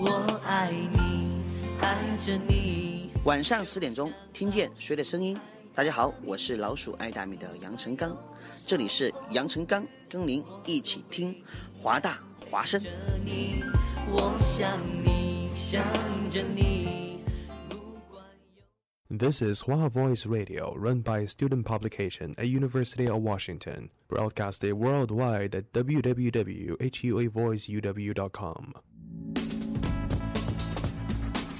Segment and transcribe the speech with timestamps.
[0.00, 1.44] 我爱你，
[1.80, 3.10] 爱着你。
[3.24, 5.38] 晚上十点钟，听见谁的声音？
[5.74, 8.16] 大家好，我是老鼠爱大米的杨成刚，
[8.66, 11.36] 这里是杨成刚，跟您一起听
[11.74, 12.18] 华大
[12.50, 12.80] 华声。
[14.08, 15.84] 我想你，想
[16.30, 17.20] 着你。
[19.10, 25.54] This is Hua Voice Radio, run by a student publication at University of Washington, broadcasted worldwide
[25.54, 28.74] at www.huavoiceuw.com.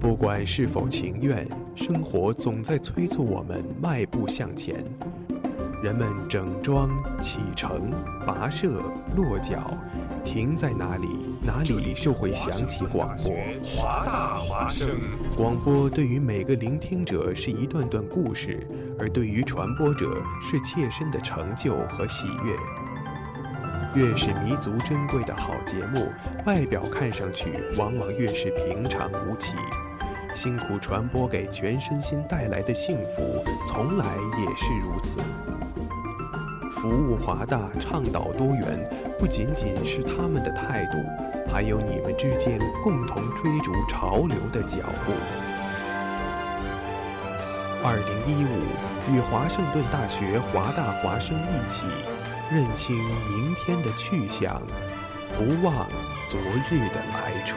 [0.00, 4.84] 不管是否情愿，生活总在催促我们迈步向前。
[5.82, 6.88] 人们整装
[7.20, 7.90] 启程、
[8.26, 8.80] 跋涉、
[9.14, 9.76] 落脚，
[10.24, 11.08] 停在哪里，
[11.42, 13.34] 哪里就会响起广播。
[13.62, 14.98] 华大华声。
[15.36, 18.66] 广播对于每个聆听者是一段段故事，
[18.98, 22.56] 而对于传播者是切身的成就和喜悦。
[23.94, 26.10] 越是弥足珍贵的好节目，
[26.44, 29.54] 外表看上去往往越是平常无奇。
[30.34, 34.04] 辛苦传播给全身心带来的幸福，从来
[34.40, 35.18] 也是如此。
[36.72, 38.84] 服务华大，倡导多元，
[39.16, 40.98] 不仅仅是他们的态度，
[41.48, 45.12] 还有你们之间共同追逐潮流的脚步。
[47.84, 51.86] 二零一五，与华盛顿大学华大华生一起，
[52.50, 52.96] 认清
[53.30, 54.60] 明天的去向，
[55.36, 55.88] 不忘
[56.28, 56.38] 昨
[56.70, 57.56] 日的来处。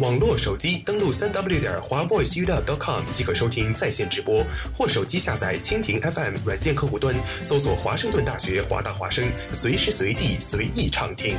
[0.00, 4.42] 网络手机登录三 w 点华 voiceuw.com 即可收听在线直播，
[4.74, 9.22] 或手机下载蜻蜓 FM 软件客户端，搜索华盛顿大学华大华声，
[9.52, 11.36] 随时随地随意畅听。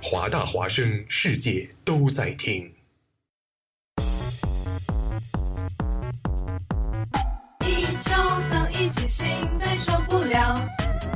[0.00, 2.72] 华大华声，世界都在听。
[7.66, 8.12] 一周
[8.50, 9.26] 能一起兴
[9.58, 10.64] 奋受不了，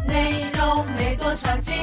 [0.09, 1.75] 内容没多少进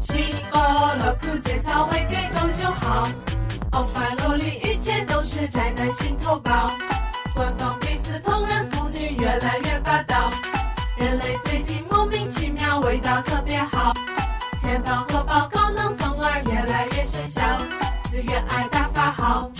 [0.00, 0.60] 西欧
[0.98, 3.08] 洛酷节操为对狗就好，
[3.72, 6.70] 欧巴萝莉御姐都是宅男心头宝，
[7.34, 10.30] 官方彼此同人腐女越来越霸道，
[10.98, 13.92] 人类最近莫名其妙味道特别好。
[14.62, 17.42] 前方和报高能风儿越来越生效，
[18.04, 19.50] 自愿爱大发好。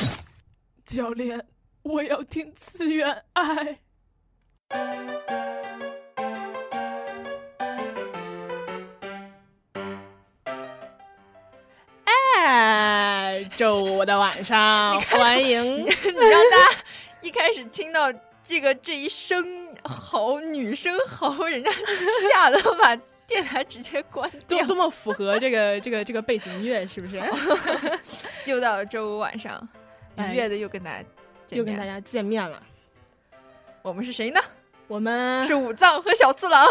[0.84, 1.44] 教练，
[1.82, 3.78] 我要听次元爱。
[12.42, 15.86] 哎， 周五的晚上，欢迎你
[16.30, 16.78] 让大家
[17.20, 18.10] 一开始听到
[18.42, 21.70] 这个这一声吼女生吼，人家
[22.30, 22.96] 吓得把
[23.26, 24.58] 电台直接关掉。
[24.58, 27.20] 多多么符合这个这个这个背景音乐，是不是？
[28.46, 29.68] 又到了周五晚上，
[30.16, 31.04] 愉悦的又跟大家
[31.50, 32.62] 又跟大家见面了。
[33.82, 34.40] 我们是谁呢？
[34.88, 36.66] 我们是武藏和小次郎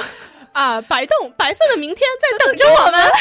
[0.51, 0.81] 啊！
[0.81, 3.11] 白动白色的明天在等着我们。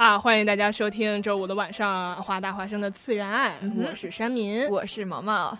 [0.00, 0.18] 啊！
[0.18, 5.56] 欢迎大家收听周五的晚上华大华生的次元爱，嗯、我是山民，我是毛毛。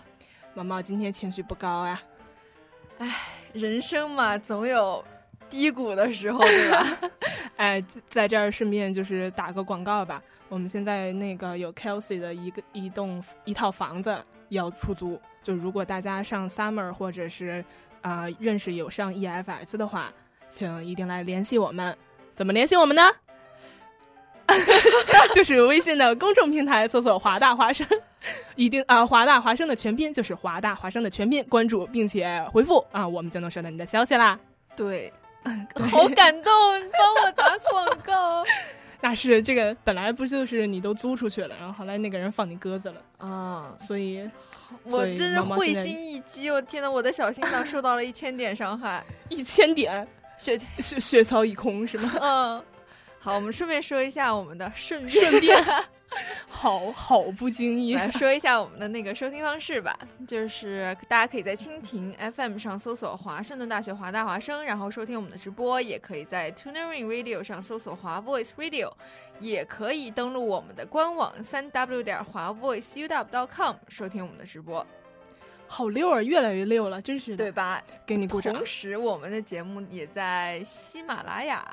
[0.55, 2.01] 毛毛今天情绪不高呀，
[2.97, 3.15] 唉，
[3.53, 5.05] 人生嘛，总有
[5.47, 6.97] 低谷的时候，对吧？
[7.57, 10.19] 哎，在这儿顺便就是打个广告吧，
[10.49, 17.63] 我们现在那个有 Kelsey 的一个一栋一套房子要出租，就如果大家上 Summer 或者是
[18.01, 20.11] 啊、呃、认识有上 EFS 的话，
[20.49, 21.95] 请一定来联系我们。
[22.33, 23.03] 怎么联系我们呢？
[25.35, 27.87] 就是微信的公众平台搜索“华大华生”，
[28.55, 34.39] 一定啊，华大华生的全拼就是华大华生的全拼，关注并且回复啊，我们就能收到你的消息啦。
[34.75, 35.11] 对，
[35.89, 36.51] 好感动，
[36.91, 38.43] 帮我打广告。
[39.03, 44.29] 那是这个本来不就是你都租出去了，然后后来那个人放你鸽子了，啊，所以
[44.83, 49.03] 我真是会心一击，我天呐，我的小心脏受到了一千点伤害。
[49.29, 50.07] 一千点
[50.37, 52.11] 血，血血槽已空是吗？
[52.21, 52.63] 嗯，
[53.23, 55.63] 好，我们顺便说一下我们的顺便顺便，
[56.49, 57.93] 好好不经意。
[57.93, 59.95] 来说一下我们的那个收听方式吧，
[60.27, 68.91] 就是大家可以在蜻蜓 FM 上搜索华盛顿大学华大华生，然后收听我们的直播，也可以在 TUNERING Radio 上搜索华 Voice Radio，
[69.39, 74.83] 也可以登录我们的官网三 w 点华 voice u w com 收听我们的直播，
[75.67, 77.37] 好溜啊，越来越溜了，真是的。
[77.37, 77.83] 对吧？
[78.03, 78.51] 给你鼓掌。
[78.51, 81.63] 同时，我们的节目也在喜马拉雅，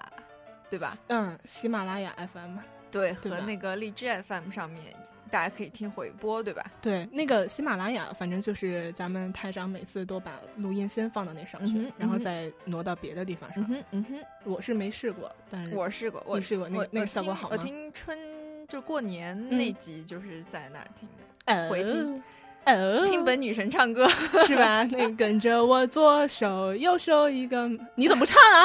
[0.70, 0.96] 对吧？
[1.08, 2.56] 嗯，喜马拉雅 FM。
[2.90, 4.82] 对，对和那个荔枝 FM 上面，
[5.30, 6.64] 大家可以听回播，对吧？
[6.80, 13.62] 对，那个喜马拉雅，反正就是咱们台长每次都把录音先放到那上去，嗯然后再挪到别的地方上。
[13.62, 18.18] 嗯哼，嗯哼，我是没试过，但是我试过，我试过那个那效果好吗听春
[18.66, 22.22] 就过年嗯那集，就是在那儿听的，呃回听
[22.64, 24.08] 呃，听本女神唱歌。
[24.46, 24.82] 是吧？
[24.84, 28.64] 那 跟着我左手右手一个，你怎么不唱啊？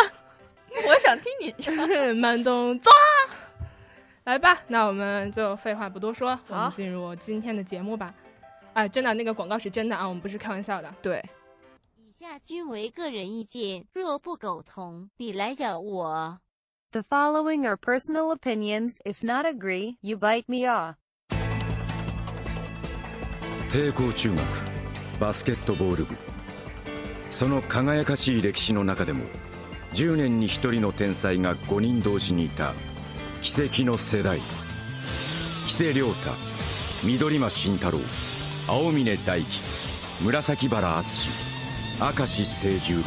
[0.86, 1.74] 我想听你唱。
[2.16, 3.34] 慢动作啊，
[4.24, 8.14] 来吧，那我们就废话不多说，我们好进入今天的节目吧。
[8.74, 10.94] 哎，真的，那个广告是真的啊，我们不是开玩笑的。
[11.02, 11.24] 对，
[11.96, 16.38] 以下均为个人意见，若不苟同，你来咬我。
[16.92, 18.96] The following are personal opinions.
[19.04, 20.94] If not agree, you bite me off.
[23.70, 24.42] 帝国中学
[25.20, 26.14] バスケットボール部
[27.28, 29.24] その輝かしい歴史の中でも
[29.93, 32.73] 10年に1人の天才が5人同時にいた。
[33.43, 34.39] 奇跡の世代。
[35.67, 36.31] 木瀬亮太。
[37.05, 37.99] 緑間慎太郎。
[38.67, 39.45] 青峰大輝
[40.23, 41.29] 紫原敦。
[41.99, 43.03] 明石清十郎。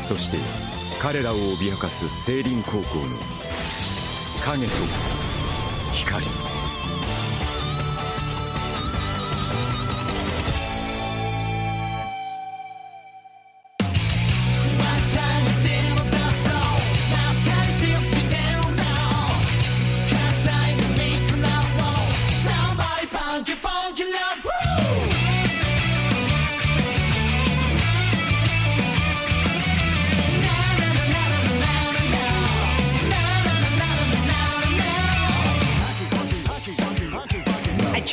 [0.00, 0.38] そして
[1.00, 3.16] 彼らを脅かす聖林高校の
[4.44, 4.72] 影と
[5.92, 6.51] 光。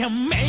[0.08, 0.49] 不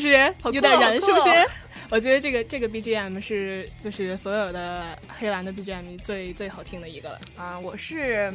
[0.00, 0.94] 不是有点燃？
[0.94, 1.50] 是不是？
[1.90, 7.20] 我觉得这个这个 BGM 是就是所有的黑蓝的 BGM 里最最好听的一个了。
[7.36, 7.58] 啊！
[7.58, 8.32] 我是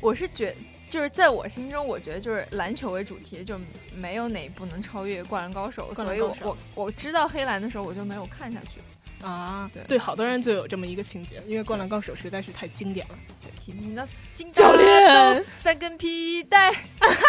[0.00, 0.54] 我是觉
[0.90, 3.60] 就是在我心中，我觉得就是篮球为主题，就
[3.94, 8.80] 没有哪部能超越《灌篮高手》，所以我我我知道黑蓝的时候，我就没有看下去。
[9.24, 13.18] 啊，对对，好多人就有这么一个情节，因为《灌篮高手》实在是太经典了。
[13.42, 16.72] 对，提名的金教练三根皮带，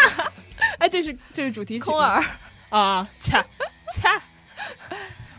[0.78, 2.24] 哎，这是这是主题曲空耳
[2.70, 3.44] 啊，恰
[3.94, 4.20] 恰。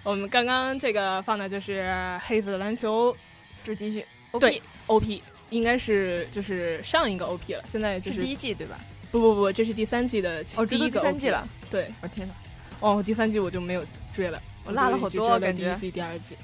[0.03, 3.15] 我们刚刚这个放的就是黑子篮球
[3.63, 4.05] 主题曲。
[4.31, 8.79] OP 对 OP，应该是就是上一个 OP 了，现在就是是第一季对吧？
[9.11, 11.47] 不不不，这是第三季的哦第一个第三 OP 季了。
[11.69, 12.33] 对，我天哪！
[12.79, 16.37] 哦，第三季我就没有追了，我落了好多感觉第一季、第二季。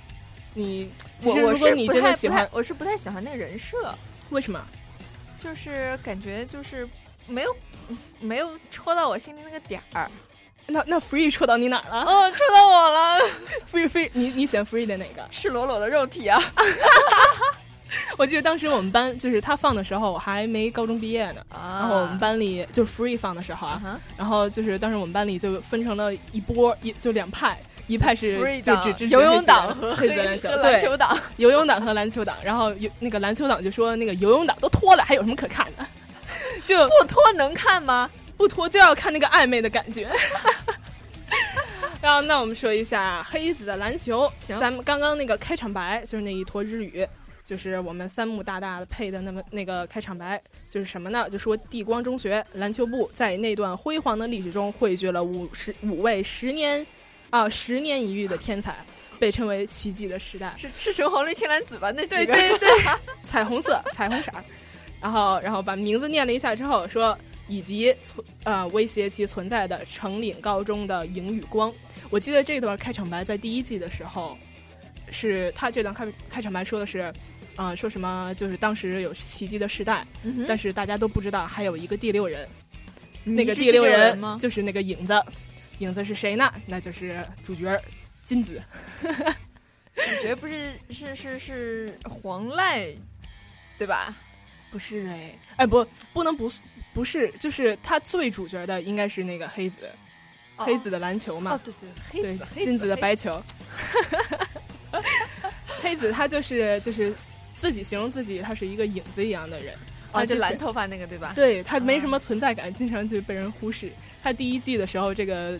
[0.53, 3.93] 你其我我实如果你是不太喜欢，我是不太喜欢那个人设，
[4.29, 4.61] 为什么？
[5.39, 6.87] 就是感觉就是
[7.27, 7.55] 没有
[8.19, 10.09] 没有戳到我心里那个点儿。
[10.67, 12.05] 那那 Free 戳到你哪儿了？
[12.07, 13.19] 嗯，戳到我了。
[13.71, 15.25] Free Free，你你选 Free 的哪个？
[15.29, 16.41] 赤裸裸的肉体啊！
[18.17, 21.41] 我记得当时我们班就是他放的时候，我还没高中毕业呢。
[21.49, 27.57] 啊然后我们班里就是 free 放的时候啊，哈然后就是当时我们班里就分成了一波，一就两派，
[27.87, 35.85] 一派是就只支持游泳党和黑子篮球和篮球党，游泳党和篮球党，然后有那个篮球党就说那个游泳党都脱了，还有什么可看的？
[36.65, 38.09] 就不脱能看吗？
[38.37, 40.07] 不脱就要看那个暧昧的感觉。
[41.99, 44.31] 然后，那我们说一下黑子的篮球。
[44.39, 47.05] 行咱们刚刚那个开场白就是那一坨日语，
[47.43, 51.27] 就是我们三木大大的配的那么那个开场白，就是什么呢？
[51.29, 56.85] 就说地光中学篮球部在那段辉煌的历史中汇聚了五十五位十年
[57.31, 58.77] 啊十年一遇的天才，
[59.19, 60.53] 被称为奇迹的时代。
[60.55, 61.91] 是赤橙黄绿青蓝紫吧？
[61.91, 62.69] 那对对 对，
[63.23, 64.31] 彩虹色，彩虹色。
[65.01, 67.17] 然后，然后把名字念了一下之后，说
[67.47, 71.73] 以及存呃威胁其存在的成岭高中的影与光。
[72.09, 74.37] 我记得这段开场白在第一季的时候，
[75.11, 77.13] 是他这段开开场白说的是，
[77.55, 82.47] 呃，说什么就是当时有奇迹的时代，嗯但是大家都不知道还有一个第六人，
[83.23, 85.21] 那个第六人就是那个影子，
[85.79, 86.53] 影子是谁呢？
[86.65, 87.79] 那就是主角
[88.25, 88.61] 金子。
[89.01, 90.53] 主角不是
[90.89, 92.95] 是是是黄濑，
[93.77, 94.15] 对吧？
[94.69, 96.61] 不是哎，哎不，不能不是
[96.97, 99.77] 不是，就是他最主角的应该是那个黑子，
[100.55, 102.21] 哦黑子的篮球嘛，哦，对对，黑
[102.55, 103.39] 对金子的白球。
[105.79, 107.13] 黑子他就是就是
[107.53, 109.75] 自己形容自己，他是一个影子一样的人。
[110.11, 111.33] 哦，他之前就蓝头发那个对吧？
[111.35, 113.91] 对他没啊什么存在感，经常就被人忽视。
[114.23, 115.59] 他第一季的时候，这个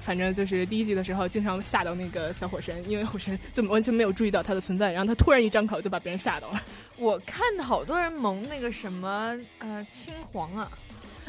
[0.00, 6.62] 反正就是第一集的时候，经常吓到那个小火神，因为火神就完全没有注意到他的存在，然后他突然一张口就把别人吓到了。
[6.96, 10.70] 我看好多人蒙那个什么呃青黄啊，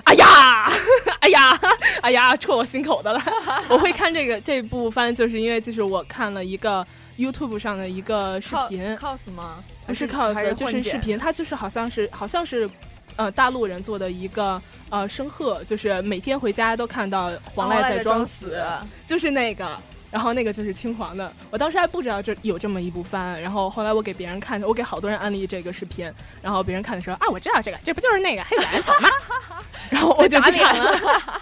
[0.05, 0.71] 哎呀，
[1.21, 1.59] 哎呀，
[2.01, 3.21] 哎呀，戳我心口的了。
[3.69, 6.85] 我会看这个这部番，就是因为就是我看了一个
[7.17, 9.63] YouTube 上的一个视频，cos 吗？
[9.85, 12.69] 不是 cos，是就是视频，它就是好像是好像是
[13.15, 18.63] 呃大陆人做的一个呃生贺，就是每天回家都看到黄赖赖在装死死，
[19.07, 19.77] 就是那个。
[20.11, 29.07] 然后那个就是青黄的，我当时还不知道这有这么一部番，然后后来我给别人看，我给好多人安利这个视频，然后别人看的时候啊，我知道这个，这不就是那个黑子篮球吗？
[29.89, 31.41] 然后 我就去看了，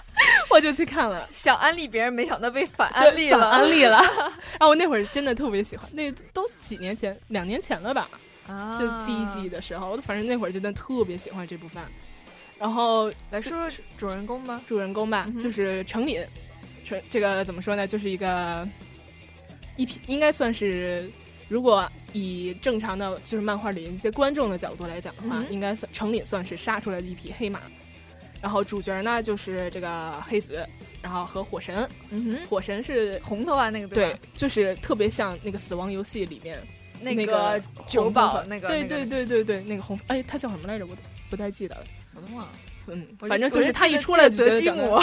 [0.52, 3.98] 我就去看了，想安利别人，没想到被反安利了，安利了。
[4.54, 8.08] 然后我那会儿真的特别喜欢，那都几年前，两年前了吧？
[8.50, 8.78] 啊！
[8.80, 11.86] 是第一季的时候，反正那会儿真的特别喜欢这部番。
[12.58, 16.22] 然后来说说主人公吧，主人公吧，嗯就是程敏，
[16.84, 17.88] 程这个怎么说呢？
[17.88, 18.68] 就是一个
[19.78, 21.10] 一匹，应该算是，
[21.48, 27.62] 如果以正常的就是漫画里一些观众的角度来讲的话，嗯应该算程敏算是杀出来的一匹黑马。
[28.42, 30.66] 然后主角呢就是这个黑子，
[31.02, 36.58] 然后和火神，嗯火神是，红头发那个对吧？，就是特别像那个死亡游戏里面
[37.02, 40.86] 那那个酒保那个，对对，对对对，那个红，哎，他叫什么来着？
[40.86, 41.84] 我都不太记得了。
[42.16, 42.52] 我都忘了。
[42.88, 45.00] 嗯，反正就就是他一出来得觉得长得姆，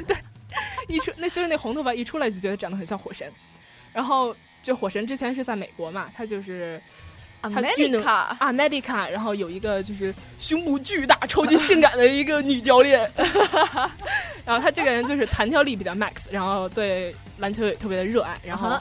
[0.86, 3.30] 一出那就是那红头发一出来就觉得长得很像火神，
[3.92, 6.80] 然后就火神之前是在美国嘛，他就是
[7.40, 13.10] 他运动 America 啊 Medica，然后有一个就是胸部巨大、超级性感的一个女教练，
[14.44, 18.78] 然后他这个人就是弹跳力比较 max，然后对篮球也特别的热爱，然后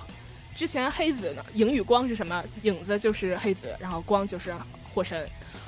[0.55, 2.43] 之前黑子呢，影与光是什么？
[2.63, 4.53] 影子就是黑子，然后光就是
[4.93, 5.27] 火神。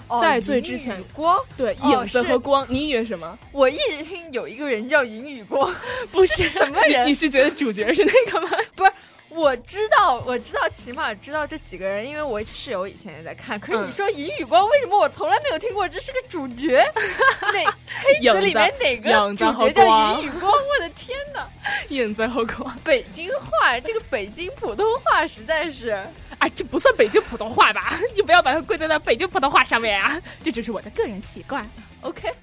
[0.09, 3.37] 哦在最之前光，对，哦影子和光，你以为什么？
[3.51, 5.69] 我一直听有一个人叫影与光，
[6.09, 8.49] 不是 什么人你是觉得主角是那个吗？
[8.73, 8.91] 不是。
[9.29, 13.59] 我知道，我知道，起码知道这几个人，因为我室友以前也在看。
[13.59, 16.77] 可是你嗯说尹宇光，为什么我从来没有听过这是个主角？
[17.53, 20.51] 哪黑子里面哪个主角叫和光银宇光？
[20.51, 21.47] 我的天哪！
[21.89, 25.89] 影子和光，北京话，这个北京普通话实在是
[26.39, 27.99] 哎，这不算北京普通话吧？
[28.15, 30.19] 你不要把它归在那北京普通话上面啊！
[30.43, 31.69] 这只是我的个人习惯。
[32.01, 32.33] OK。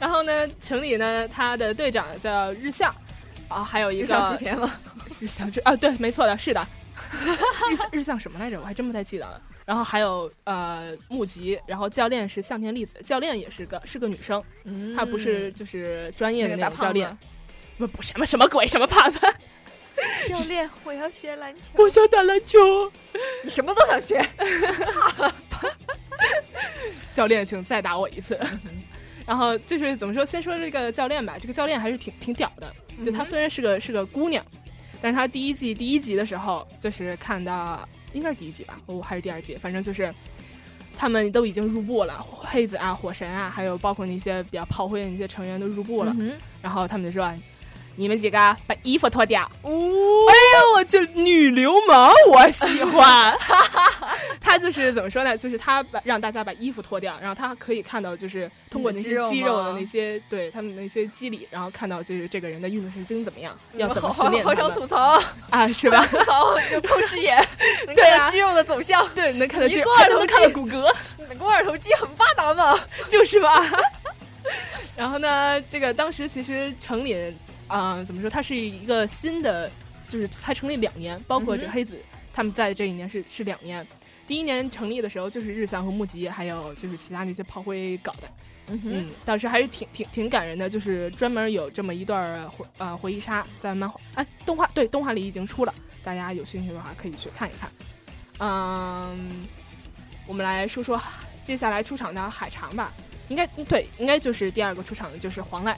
[0.00, 2.94] 然后呢，城里呢，他的队长叫日向，
[3.48, 4.74] 啊，还有一个日向雏田吗？
[5.20, 6.66] 日向之啊，对，没错的，是的。
[7.70, 8.60] 日向日向什么来着？
[8.60, 9.40] 我还真不太记得了。
[9.64, 17.18] 然后还有呃木吉，然后教练是向天粒子，教练也是个是个女生，嗯她不是就是专业的那个教练胖，
[17.78, 19.18] 不不什么什么鬼什么胖子，
[20.28, 21.70] 教练，我要学篮球。
[21.76, 22.58] 我想打篮球。
[23.42, 24.24] 你什么都想学。
[27.12, 28.38] 教练，请再打我一次。
[29.26, 30.26] 然后就是怎么说？
[30.26, 32.74] 先说这个教练吧，这个教练还是挺挺屌的。
[33.02, 34.44] 就她虽然是个是个姑娘，
[35.00, 40.14] 但是她第一季第一集的时候，就是看到应该是第一集吧，哦还是第二集，反正就是
[40.96, 46.14] 他们都已经入部了，黑子啊、火神啊，还有包括那些比较炮灰的那些成员都入部了。
[46.18, 46.32] 嗯
[46.62, 47.30] 然后他们就说
[47.96, 53.36] ：“你们几个把衣服脱掉。”哦，哎呀，我去女流氓，我喜欢。
[54.40, 55.36] 他就是怎么说呢？
[55.36, 66.06] 就是他把让大家把衣服脱掉，然后他可以看到，就是通过那些肌肉的那些对他们那些肌理，然后看到就是这个人的运动神经怎么样，要怎好么训练好他们想吐槽， 啊，是吧？
[66.06, 67.36] 吐槽有透视眼，
[67.86, 69.06] 能看到肌肉的走向。
[69.14, 70.92] 对，能看到肌肉，一个二头还能看到骨骼，
[71.38, 72.78] 肱二头肌很发达嘛？
[73.08, 73.64] 就是嘛。
[74.96, 77.34] 然后呢，这个当时其实成林
[77.68, 78.28] 啊、怎么说？
[78.28, 79.70] 它是一个新的，
[80.08, 81.98] 就是才成立两年，包括这黑子、
[82.32, 83.86] 他们在这一年是是两年。
[84.26, 88.28] 第一年成立的时候，就是日向和木吉，还有就是其他那些炮灰搞的。
[88.68, 97.70] 嗯嗯，当时还是挺挺挺感人的，就是专门有这么一段儿回呃回忆杀，在漫画哎动画对动画里已经出了，大家有兴趣的话可以去看一看。
[98.38, 99.44] 嗯，
[100.26, 100.98] 我们来说说
[101.44, 102.90] 接下来出场的海肠吧，
[103.28, 105.76] 应该对，应该就是第二个出场的就是黄濑，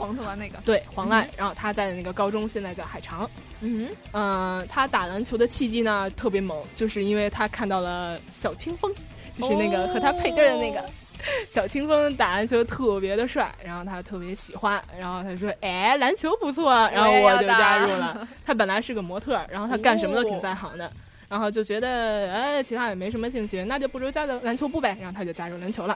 [0.00, 3.28] 黄头发那个，对黄濑，然后他在那个高中现在叫海肠，
[3.60, 8.92] 嗯嗯、他打篮球的契机呢特别猛，就是因为他看到了小清风，
[9.36, 10.82] 就是那个和他配对的那个。
[11.52, 18.26] 小清风打篮球特别的帅，然后他特别喜欢，然后他说：“哎，篮球不错。”然后我就加入了。
[18.42, 20.90] 他本来是个模特，然后他干什么都挺在行的，
[21.28, 24.96] 然后就觉得哎，其他也没什么兴趣，那就不如加个篮球部呗。
[24.98, 25.94] 然后他就加入篮球了。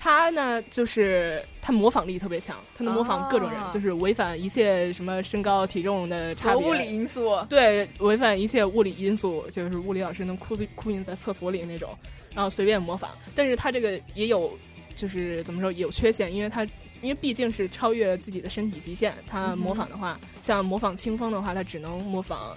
[0.00, 6.66] 他呢，就是他模仿力特别强，他能模仿各种人，啊就是违反一切什么身高体重的差别。
[6.66, 11.90] 物理因素，对，违反一切物理因素，就是物理老师能哭哭晕在厕所里那种，
[12.32, 13.10] 然后随便模仿。
[13.34, 14.56] 但是他这个也有，
[14.94, 16.64] 就是怎么说有缺陷，因为他
[17.02, 22.56] 因为毕竟是超越自己的身体极限，他模仿的话，像模仿清风的话，他只能模仿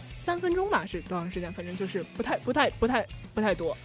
[0.00, 1.52] 三分钟吧，是多长时间？
[1.52, 3.76] 反正就是不太不太不太不太多。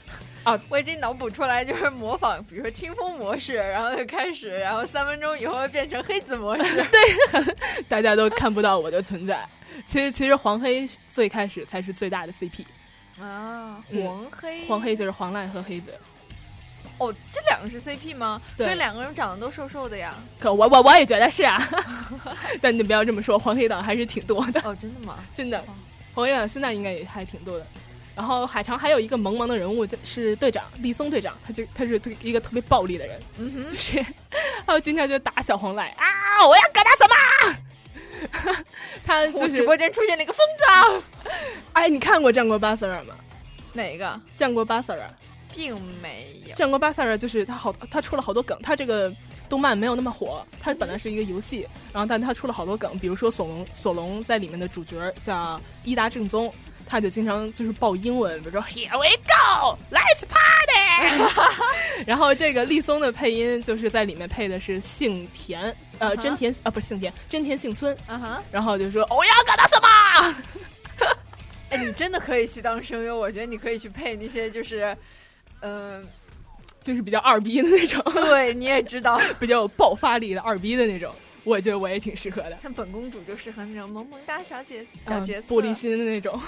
[0.69, 6.83] 我已经脑补出来，就是模仿，比如说清风模式，然后就开始，然后三分钟以后变成黑子模式。
[6.91, 7.55] 对
[7.87, 9.47] 大家都看不到我的存在。
[9.85, 12.65] 其实其实黄黑最开始才是最大的 CP，
[13.19, 15.93] 啊，嗯黄黑，黄黑就是黄濑和黑子。
[16.97, 18.39] 哦，这两个是 CP 吗？
[18.55, 20.13] 对这两个人长得都瘦瘦的呀。
[20.39, 21.67] 可我我我也觉得是啊，
[22.61, 25.17] 但你不要这么说，黄黑党还是挺多的，哦，真的吗？
[25.33, 25.63] 真的，
[26.13, 27.65] 黄黑党现在应该也还挺多的。
[28.15, 34.05] 然后海肠还有一个萌萌的人物是队长立松队长，他就他是一个特别暴力的人，嗯哼，就是
[34.65, 37.57] 他经常就打小黄赖啊，我要干他什么？
[39.03, 41.03] 他就是直播间出现了一个疯子啊！
[41.73, 43.15] 哎，你看过战国巴塞尔吗？
[43.73, 44.21] 哪个？
[44.35, 45.09] 战国巴塞尔，
[45.53, 46.55] 并没有。
[46.55, 48.55] 战国巴塞尔就是他好，他出了好多梗。
[48.61, 49.11] 他这个
[49.49, 56.53] 动漫没有那么火，他本来是一个游戏，然后但他出了好多梗，比如说索隆，索隆在里面的主角叫伊达正宗，
[56.91, 62.03] 他就经常就是报英文，比如说 Here we go, let's party。
[62.05, 68.43] 然后这个立松的配音就是在里面配的是姓田，呃，真田啊，不是姓田，真田幸村，啊哈！
[68.51, 70.35] 然后就说我要干他什么？
[71.69, 74.93] 哎，你真的可以去当声优，我觉得你可以去配那些就是，
[75.61, 76.05] 嗯、
[76.81, 82.57] 就是比较二逼的那种，对，你也知道， 比较有爆发力的二逼的那种，我觉得我也挺适合的。
[82.61, 86.39] 像本公主就适合那种萌萌哒小姐小嗯角色，玻璃心的那种。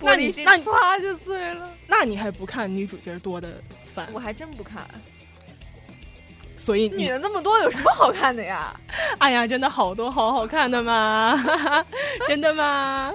[0.00, 1.72] 玻璃心你那你唰就碎了。
[1.86, 3.62] 那你还不看女主角多的
[3.94, 4.18] 番我？
[4.18, 4.82] 还真不看，
[6.56, 8.74] 所以女的那么多，有什么好看的呀？
[9.18, 11.34] 哎呀，真的好多好好看的嘛，
[12.26, 13.14] 真的吗？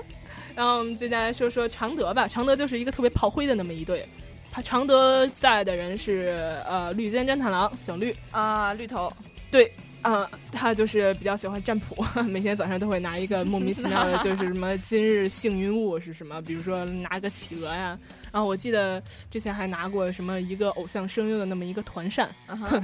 [0.55, 4.07] 然后我们接下来说说常德吧，常德就是一个特别炮灰的那么一对。
[4.51, 9.11] 他常德在的人是呃绿间侦探郎小绿，啊，绿头，
[9.49, 17.97] 对啊、他就是比较喜欢占卜， 每天早上都会拿一个莫名其妙的， 就是什么今日幸运物是什么，比如说拿个企鹅呀。
[18.31, 22.81] 然后我记得之前还拿过什么一个偶像声优的那么一个团扇，啊哈，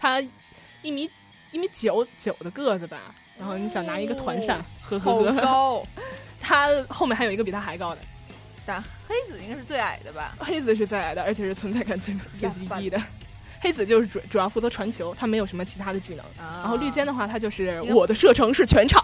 [0.00, 0.20] 他
[0.82, 1.08] 一米
[1.50, 5.82] 一米九九的个子吧，然后你想拿一个团扇，呵呵好呵，高。
[6.40, 8.00] 他后面还有一个比他还高的，
[8.64, 10.34] 但黑子应该是最矮的吧？
[10.40, 13.00] 黑子是最矮的，而且是存在感最最低的。
[13.62, 16.24] 黑子就是主主要负责传球，他没有什么其他的技能。
[16.36, 19.00] 啊然后绿间的话，他就是我的射程是全场，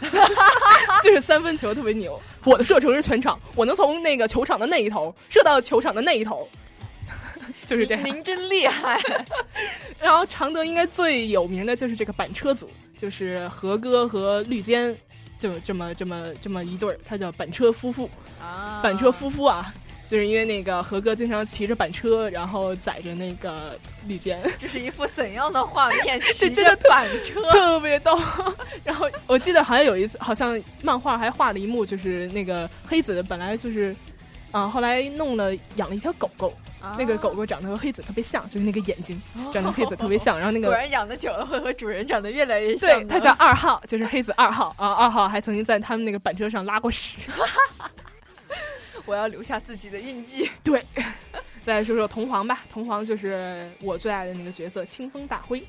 [1.02, 2.20] 就是三分球特别牛。
[2.44, 6.46] 我的射程是全场，我能从那个球场的那一头射到球场的那一头，
[7.66, 8.04] 就是这样。
[8.04, 9.00] 您真厉害！
[9.98, 14.94] 然后常德应该最有名的就是这个板车组，就是何哥和绿间，
[15.38, 18.10] 就这么这么这么一对儿，他叫板车夫妇。
[18.38, 19.72] 啊，板车夫妇啊，
[20.12, 26.20] 就是因为那个何哥经常骑着板车，然后载着那个绿间， 这是一幅怎样的画面？
[26.34, 28.20] 骑着板 车，特别逗。
[28.84, 33.96] 然后我记得好像有一次，好像漫画还画了一幕，就是那个黑子本来就是，
[34.50, 39.18] 啊、后来弄了养了一条狗狗，啊那个狗狗长得和黑子特别像，就是那个眼睛
[39.50, 40.66] 长得和黑子特别像，然后那个。
[40.66, 44.92] 果然养的久了会和主人长得越来越像对，它叫二号，就是黑子二号啊。
[44.92, 47.16] 二号还曾经在他们那个板车上拉过屎。
[49.04, 50.50] 我要留下自己的印记。
[50.62, 50.84] 对，
[51.60, 55.62] 再说说铜皇吧，铜皇就是我最爱的那个角色清风大辉。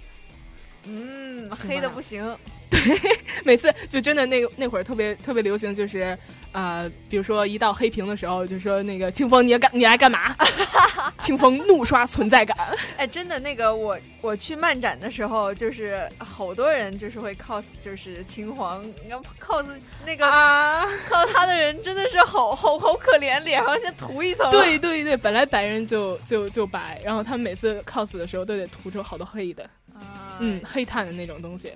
[0.86, 2.38] 嗯，黑的不行。
[2.70, 2.80] 对
[3.46, 6.18] 每次就真的那个那会儿特别特别流行，就是
[6.54, 10.34] 呃，比如说一到黑屏的时候，就说那个清风，你要干你来干嘛？
[11.20, 12.58] 清风怒刷存在感。
[12.96, 19.66] 哎，真的那个我我去漫展的时候，就是好多人就是会 cos 就是秦皇，你看 cos
[20.06, 24.50] 那个啊 cos 他的人真的是好好好可怜，脸上先涂一层。
[24.52, 29.64] 对对对，本来白人就就就白，然后他们每次 cos 的时候都得涂出好多黑的，
[29.94, 31.74] 啊，嗯，黑炭的那种东西。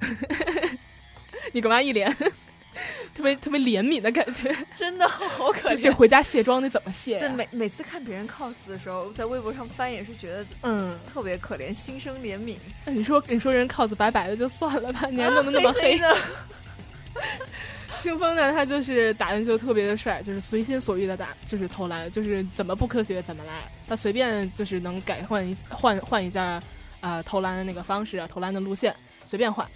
[1.52, 2.14] 你干嘛一脸
[3.14, 4.54] 特别特别怜悯的感觉？
[4.74, 5.68] 真的好可怜。
[5.70, 12.56] 这这回家卸妆得怎么卸、对，每每次看别人 cos 的时候，在微博上翻也是觉得嗯，特别可怜，心生怜悯。
[12.84, 15.82] 那你说你说人 cos 白白的就算了吧，你还弄得那么黑。
[15.82, 16.16] 黑的，
[18.02, 26.62] 清风呢，他就是打篮球特别的帅，就是随心所欲的打，就是投篮，就是怎么不科学怎么来，他随便就是能改换一换换一下，
[27.00, 29.66] 呃，投篮的那个方式啊，投篮的路线随便换，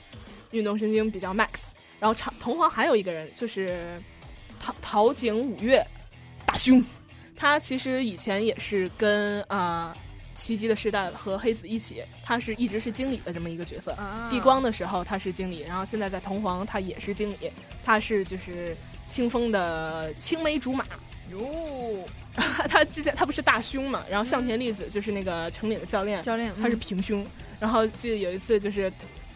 [0.51, 1.71] 运动神经比较 max。
[1.99, 4.01] 然后长铜黄还有一个人就是
[4.61, 5.85] 陶陶景五月
[6.47, 6.85] 大胸，
[7.37, 9.97] 他其实以前也是跟啊。
[10.35, 13.91] 奇迹的时代和黑子一起，他是一直是经理的这么一个角色。
[13.95, 17.51] 啊地光的时候他是经理，然后现在在铜黄他也是经理，
[17.85, 18.77] 他是就是
[19.09, 20.85] 清风的青梅竹马。
[21.33, 22.09] 哟，
[22.71, 27.27] 他之前他不是大胸嘛，然后向田粒子就是那个成岭的教练，教练他是嗯平胸。
[27.59, 28.89] 然后记得有一次就是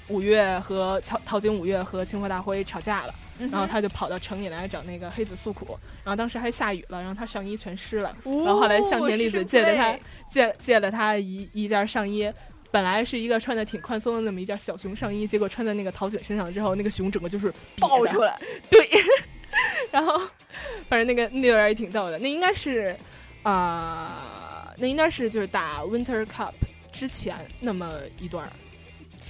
[0.09, 3.15] 五月和陶陶景五月和清风大辉吵架了。
[3.39, 9.99] 嗯然后他就跑到城里来找那个黑子诉苦，然后当时还下雨了，然后他上衣全湿了，哦然后后来向田粒子借了他
[10.31, 12.31] 借借了他一一件上衣，
[12.71, 18.39] 本来是一个穿的挺宽松的那么一件小熊上衣，结果穿在那个陶景身上之后，那个熊整个就是爆出来，
[18.71, 18.89] 对，
[19.91, 20.21] 然后
[20.89, 22.95] 反正那个那段也挺逗的，那应该是
[23.43, 26.53] 啊、那应该是就是打 Winter Cup
[26.93, 28.53] 之前那么一段儿。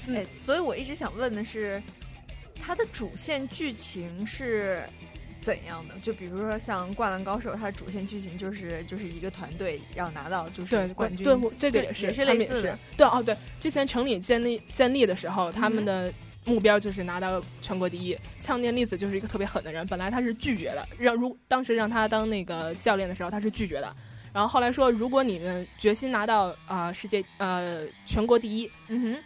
[0.06, 1.82] 嗯哎，所以我一直想问的是，
[2.60, 4.82] 它的主线剧情是
[5.40, 5.94] 怎样的？
[6.02, 12.78] 就比如说像《灌篮高手》，它的主线剧情就是就是一个团队要拿到就是冠军，对，我这个也是也是类似的。
[12.96, 16.12] 对哦，对，之前城里建立建立的时候，他们嗯的
[16.44, 18.18] 目标就是拿到全国第一。
[18.40, 23.94] 枪田粒子就是一个特别狠的人，本来他是拒绝的，让如当时让他当那个教练的时候，他是拒绝的。
[24.32, 29.22] 然后后来说，如果你们决心拿到啊、世界呃全国第一，嗯哼，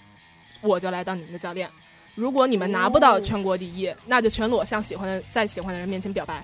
[0.60, 1.68] 我就来当你们的教练。
[2.14, 6.42] 如果你们拿不到哦全国第一，那就全裸向喜欢的在喜欢的人面前表白。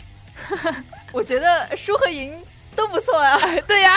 [1.12, 2.34] 我觉得输和赢
[2.76, 3.38] 都不错啊。
[3.66, 3.94] 对呀。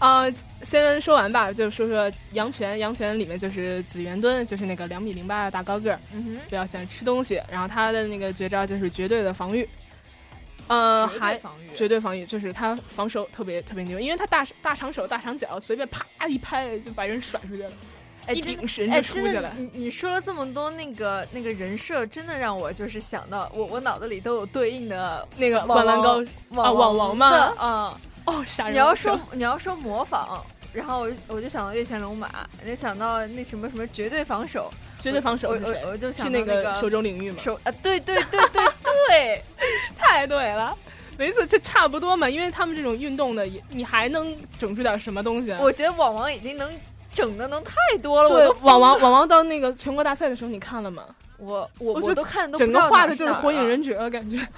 [0.00, 0.30] 呃，
[0.62, 2.78] 先说完吧，就说说杨泉。
[2.78, 7.40] 杨泉里面就是紫元敦，就是那个两米零八的大高个儿，嗯哼，比较喜欢吃东西。
[7.50, 9.66] 然后他的那个绝招就是绝对的防御，
[10.66, 11.40] 呃，还
[11.74, 17.74] 绝对防御，就是他防守特别特别牛，因为他大大长手大长脚，随便啪一拍就把人甩出去了，哎，
[18.32, 19.52] 一真的顶神哎，就出去了。
[19.56, 28.00] 你你说了这么多那个那个人设，真的让我就是想到我我脑子里都有对应的那个网灌篮高网啊网王吗的啊。
[28.26, 28.42] 哦！
[28.70, 32.30] 你要说你要说模仿，然后我就我就想到月前龙马，
[32.66, 37.36] 就想到那什么什么绝对防守，绝对防守我我我就想那个手中领域嘛？
[37.38, 39.44] 手啊，对对对对对，
[39.98, 40.74] 太对了。
[41.18, 45.60] 没错，就差不多嘛，因为他们这种运动的，也你还能整出点什么东西啊？
[45.60, 46.68] 我觉得网王已经能
[47.14, 47.72] 整的能太
[48.02, 48.28] 多了。
[48.28, 51.04] 对我都，网王网王到那个全国大赛的时候，你看了吗？
[51.38, 54.38] 我我我都看都整个画的就是《火影忍者，感觉。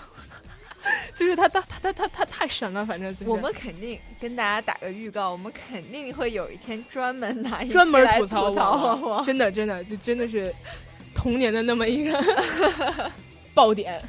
[1.13, 3.29] 就是他他他他他他太神了，反正就是。
[3.29, 10.55] 我们肯定跟大家打个预告，我们肯定会有一天专门拿一专门吐槽槽网王，真的真的就真的是
[11.13, 12.23] 童年的那么一个
[13.53, 14.01] 爆点。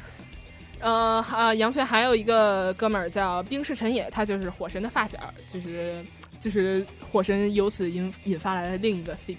[0.80, 5.18] 呃啊，杨翠还有一个哥们儿叫冰释陈也，他就是火神的发小，
[5.52, 6.04] 就是
[6.40, 9.38] 就是火神由此引引发来了另一个 CP。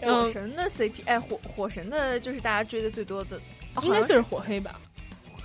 [0.00, 3.36] 火神的 CP，哎，火火神的就是大家追的最多的，
[3.74, 4.78] 哦应该就是火黑吧？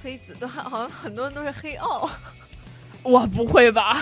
[0.01, 2.09] 黑子都好像很多人都是黑奥，
[3.03, 4.01] 我，不会吧？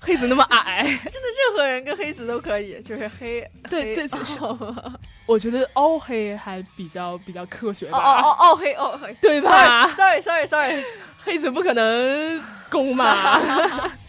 [0.00, 3.40] 黑子那么矮，真的任何人跟黑子都可以，就是黑。
[3.68, 4.38] 对，黑这就是
[5.26, 7.98] 我觉得凹黑还比较比较科学哦吧？
[7.98, 10.84] 哦哦哦黑哦黑，对吧？Sorry Sorry Sorry，
[11.22, 13.38] 黑子不可能攻嘛。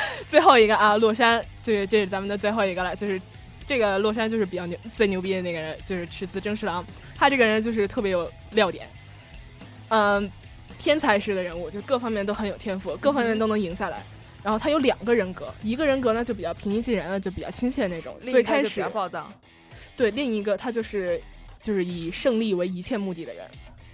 [0.26, 3.20] 最后一个啊，洛山，这是这是咱们的最后一个了，就是
[3.66, 6.84] 这个洛山就是比较牛最牛逼的那个人，就是赤司征十郎。
[7.16, 8.88] 他这个人就是特别有料点，
[9.88, 10.30] 嗯，
[10.78, 14.02] 天才式的人物，就各方面都很有天赋，各方面都能赢下来。
[14.40, 18.16] 然后他有两个人格，一个人格呢就比较平易近人了，就比较亲切那种。
[18.22, 19.28] 最开始较暴躁，
[19.96, 21.20] 对，另一个他就是
[21.60, 23.44] 就是以胜利为一切目的的人，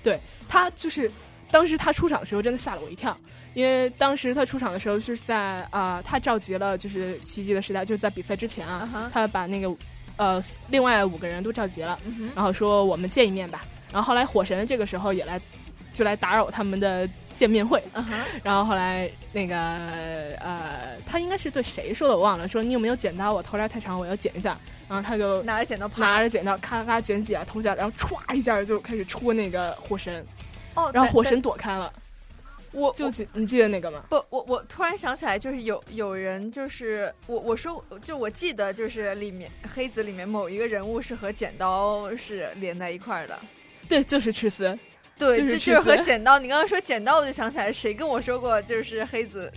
[0.03, 1.11] 对他就是
[1.55, 3.17] 当时他出场的时候真的吓了我一跳，
[3.55, 9.73] 因为当时他出场的时候是在啊、他召集了就是奇迹的时代，就是在比赛之前啊他把那个
[10.17, 11.97] 呃另外五个人都召集了，
[12.35, 13.65] 然后说我们见一面吧。
[13.93, 15.41] 然后后来火神这个时候也来
[15.93, 17.81] 就来打扰他们的见面会，
[18.43, 19.57] 然后后来那个
[20.41, 23.33] 呃他应该是对谁说的我忘了，说你有没有剪刀？
[23.33, 24.59] 我头帘太长，我要剪一下。
[24.89, 30.27] 然后他就拿着剪刀拿着剪刀咔咔剪几下头下，然后歘一下就开始戳那个火神，
[30.75, 31.93] 哦，然后火神躲开了。
[32.73, 34.03] 我就记你记得那个吗？
[34.11, 43.39] 不，我我突然想起来，就是有有人就是我我说就我记得就是里面黑子里面某一个人物是和剪刀是连在一块儿的，
[43.89, 44.77] 对，就是赤丝。
[45.17, 46.41] 对，就就是就是和剪刀。
[46.41, 49.49] 你刚刚说剪刀，我就想起来谁跟我说过，就是黑子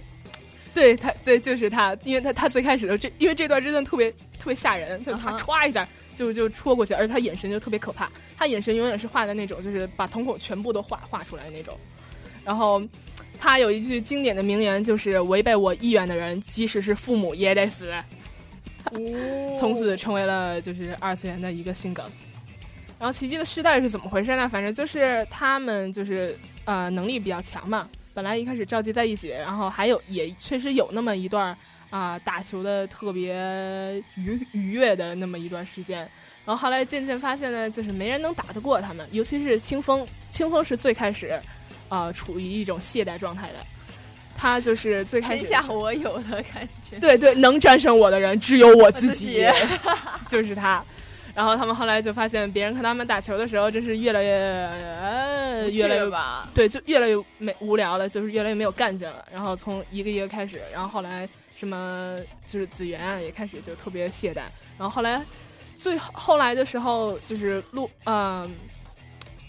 [0.71, 11.75] 对他，对，就是他，因为他他最开始的这，因为这段真的特别特别吓人，就他歘一下就就戳过去，而且他眼神就特别可怕，他眼神永远是画的那种，就是把瞳孔全部都画画出来那种。
[12.45, 12.81] 然后
[13.39, 17.91] 他有一句经典的名言，就是违背我意愿的人，即使是父母也得死。
[19.59, 22.05] 从此成为了就是二次元的一个心梗。
[22.97, 24.47] 然后奇迹的世代是怎么回事呢？
[24.47, 31.55] 反正就是他们就是呃能力比较强嘛，本来一开始召集在一起，然后还有也确实有那么一段
[31.89, 33.33] 啊、打球的特别
[34.15, 35.99] 愉愉悦的那么一段时间。
[36.45, 41.39] 然后后来渐渐发现呢，就是没人能打得过他们，尤其是清风，清风是最开始
[41.89, 43.55] 啊、处于一种懈怠状态的。
[44.39, 46.99] 他就是最开始天下我有的感觉。
[46.99, 49.45] 对对，能战胜我的人只有我自自己，
[50.29, 50.83] 就是他。
[51.33, 56.11] 然后他们后来就发现，别人看他们打球的时候，真是越来越呃越来越
[56.53, 59.25] 对，就越来越没无聊了，就是越来越没有干劲了。
[59.31, 62.15] 然后从一个一个开始，然后后来什么
[62.45, 64.43] 就是子源啊，也开始就特别懈怠。
[64.77, 65.21] 然后后来
[65.75, 68.55] 最后来的时候，就是路嗯。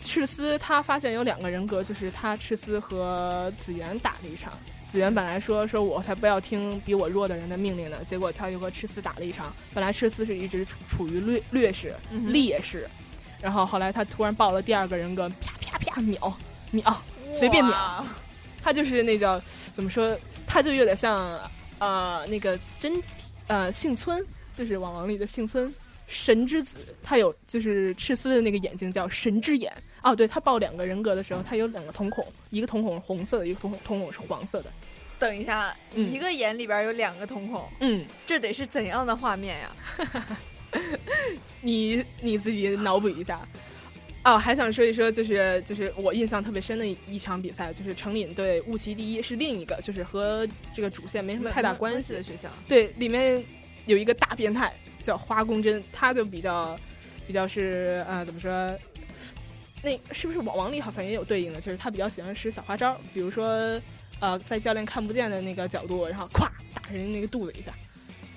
[0.01, 4.53] 赤司他发现有两个人格，就是他赤司和子源打了一场。
[4.87, 9.53] 子源本来说说我才不要听比我弱的人的命令呢，结果他就和赤司打了一场。
[9.75, 12.89] 本来赤司是一直处处于劣劣势、嗯劣势，
[13.43, 16.33] 然后后来他突然爆了第二个人格，啪啪啪秒
[16.71, 18.07] 秒，随便秒。
[18.63, 19.39] 他就是那叫
[19.73, 20.17] 怎么说？
[20.47, 21.39] 他就有点像
[21.79, 23.03] 呃那个真
[23.47, 25.73] 呃幸村，就是网王里的幸村
[26.07, 26.77] 神之子。
[27.03, 29.73] 他有就是赤丝的那个眼睛叫神之眼。
[30.03, 34.71] 哦，对他抱两个人格的时候，他有两个瞳孔，一个瞳孔是红色的，一个瞳孔瞳孔是黄色的。
[35.19, 39.77] 等一下，嗯一个眼里边有两个瞳孔，嗯，这得是怎样的画面呀？
[41.61, 43.41] 你你自己脑补一下。
[44.29, 52.51] 哦，还想说一说，就是就是我印象特别深的一一场比赛，就是成岭对雾崎第一，是另一个，就是和这个主线没什么太大关系的学校。
[52.69, 53.43] 对，里面
[53.87, 54.71] 有一个大变态
[55.03, 56.79] 叫花宫真，他就比较
[57.27, 58.79] 比较是呃怎么说？
[59.83, 61.59] 那是不是网王里好像也有对应的？
[61.59, 63.81] 就是他比较喜欢使小花招，比如说
[64.21, 67.73] 呃在教练看不见的那个角度，然后咵打人那个肚子一下，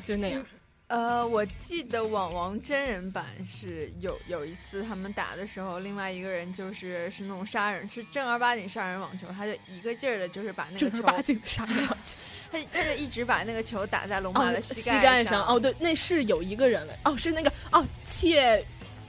[0.04, 0.46] 就是那样。
[0.92, 12.18] 呃，我记得网王真人版是有有一次他们打的时候，另外一个人就是是那种杀人，是正儿八经杀人网球，他就一个劲儿的，就是把那个球，正儿八经杀人网球，
[12.52, 15.48] 他他就一直把那个球打在龙哦马的膝盖盖上。
[15.48, 16.94] 哦，对，那是有一个人了。
[17.06, 18.62] 哦，是那个哦，切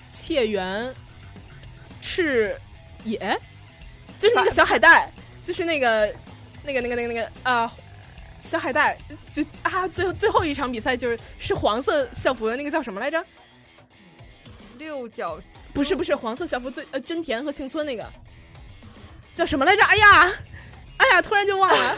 [0.09, 0.95] 切原
[2.01, 2.57] 赤
[3.03, 3.37] 野，
[4.19, 5.11] 就是那个小海带，
[5.45, 6.15] 就是那个
[6.63, 7.73] 那个那个那个那个啊。
[8.43, 8.99] 小海带
[9.31, 13.25] 就啊，最后最后一场比赛就是是黄色校服的那个叫什么来着？
[14.79, 15.41] 六角
[15.73, 18.05] 不是不是黄色校服最呃真田和幸村那个
[19.33, 19.83] 叫什么来着？
[19.85, 20.33] 哎呀，
[20.99, 21.97] 哎呀，突然就忘了。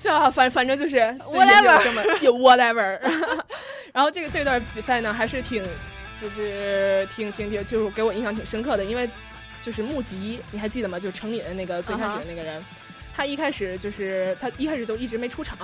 [0.00, 2.98] 叫反反正就是 Whatever 有 whatever，
[3.90, 5.64] 然后这个这段比赛呢还是挺
[6.20, 9.08] 就是挺挺挺就是给我印象挺深刻的，因为
[9.62, 11.00] 就是木吉你还记得吗？
[11.00, 12.62] 就是城里的那个最开始的那个人
[13.14, 15.56] 他一开始就是他一开始就一直没出场，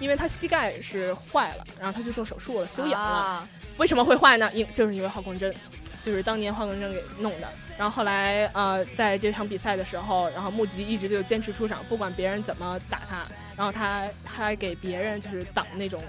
[0.00, 3.08] 因为他膝盖是坏了，然后他去做手术了，休养了。
[3.08, 4.50] 啊为什么会坏呢？
[4.52, 5.54] 因就是因为花宫针，
[6.02, 7.48] 就是当年花宫针给弄的。
[7.78, 13.24] 然后后来呃，在这场比赛的时候，然后穆吉一直就坚持出场，不管别人怎么打他，
[13.56, 16.02] 然后他他还给别人就是挡那种。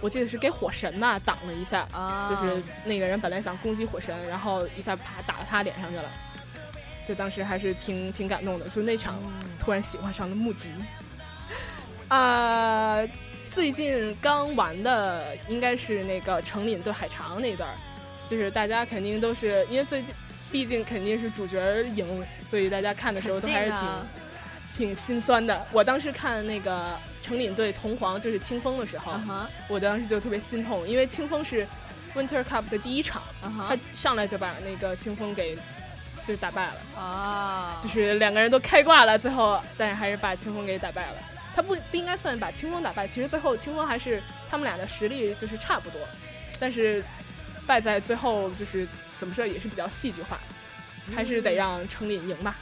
[0.00, 6.08] 我记得是给火神吧挡了一下，啊就是那个人本来想攻击火神，然后一下啪打到他脸上去了，
[7.08, 8.68] 就当时还是挺挺感动的。
[8.68, 9.18] 就那场
[9.58, 10.68] 突然喜欢上了木吉，
[12.08, 12.98] 啊、
[13.48, 17.74] 最近刚玩的应该是那个成岭对海长那段儿，
[18.26, 20.14] 就是大家肯定都是因为最近，
[20.52, 24.06] 毕竟肯定是主角赢，所以大家看的时候都还是挺、啊
[24.76, 25.66] 挺心酸的。
[25.72, 31.66] 我当时看那个成岭对铜皇就是清风的时候哈我当时就特别心痛，因为清风是
[32.14, 35.58] Winter Cup 的第一场他上来就把那个清风给
[36.28, 37.00] 就是打败了。
[37.00, 41.16] 啊，就是两个人都开挂了，最后但是还是把清风给打败了。
[41.56, 45.98] 他不不应该算把清风打败，其实最后清风还是他们俩的实力就是差不多，
[46.60, 47.02] 但是
[47.66, 48.86] 败在最后就是
[49.18, 50.38] 怎么说也是比较戏剧化，
[51.16, 52.54] 还是得让程琳赢吧。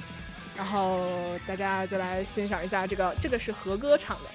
[0.57, 4.31] 然后大家就来欣赏一下这个，这个是和歌唱的，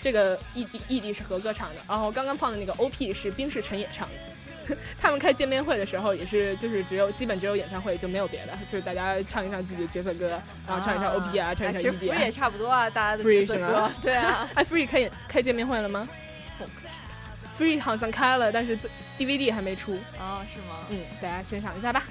[0.00, 4.14] 这个异地异地是和歌唱的，然后刚刚放的那个 OP 是冰室陈也唱的。
[5.00, 12.16] 他们开见面会的时候也是，就是只有基本只有演唱会就没有别的，就是大家唱一唱自己的角色歌，然后唱一唱 OP 啊，唱一唱哎其实 ED 啊。
[12.16, 16.08] Free 也差不多啊，大家的 Free 角色是吗歌，对啊， 哎，Free 开演开见面会了吗
[16.58, 16.92] 我不知道
[17.58, 18.76] ？Free 好像开了，但是
[19.18, 19.94] DVD 还没出。
[20.18, 20.86] 哦，是吗？
[20.90, 22.02] 嗯，大家欣赏一下吧。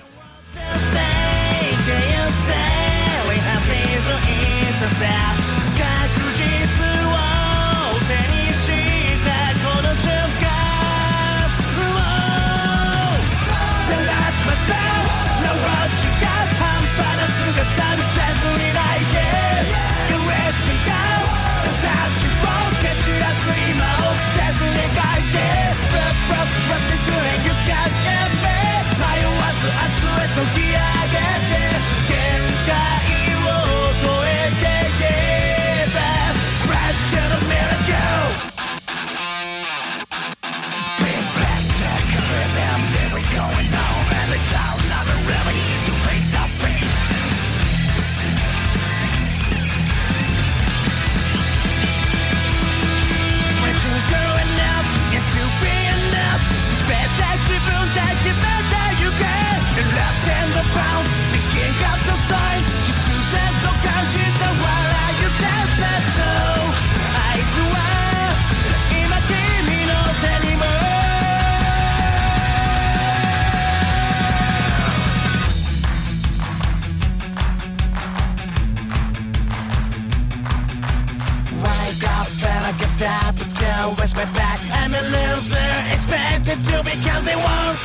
[82.98, 84.60] top, they'll my back.
[84.72, 87.80] I'm a loser, expected to become they won't.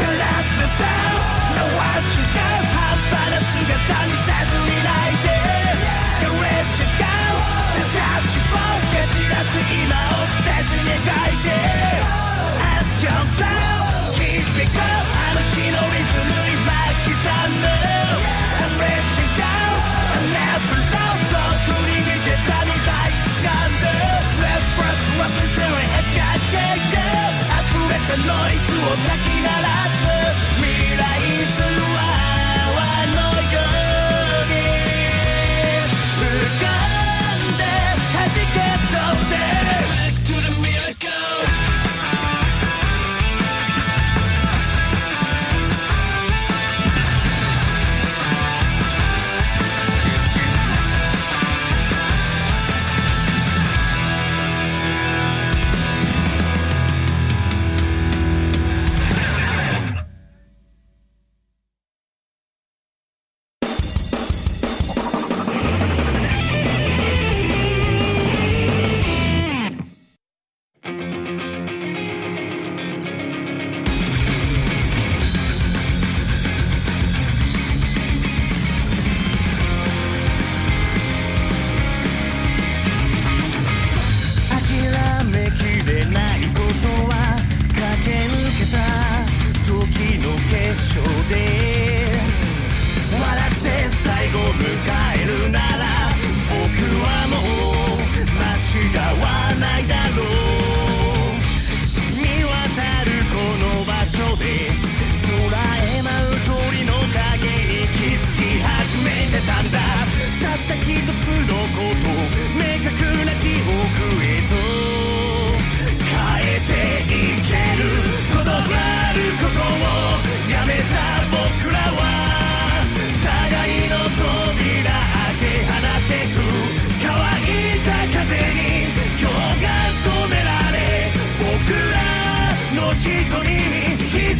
[0.00, 1.20] The last myself,
[1.54, 4.29] know what you got, how about a single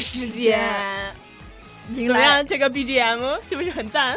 [0.00, 0.60] 时间，
[1.92, 2.46] 怎迎来么样？
[2.46, 4.16] 这个 BGM 是不是很赞？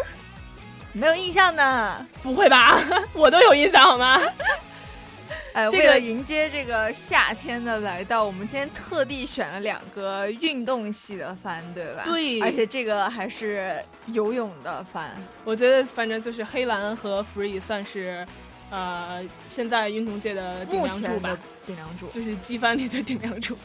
[0.94, 2.06] 没有印象呢？
[2.24, 2.80] 不会吧？
[3.14, 4.20] 我都有印象好吗？
[5.54, 12.04] 哎，这个为了迎接这个夏天的来到，我们今天特地选了两个运动系的番，对吧？
[12.06, 15.12] 对而且这个还是游泳的番。
[15.44, 18.26] 我觉得反正就是黑蓝和 free 算是，
[18.70, 23.58] 呃，现在运动界的顶梁柱吧，顶梁柱，就是机番里的顶梁柱，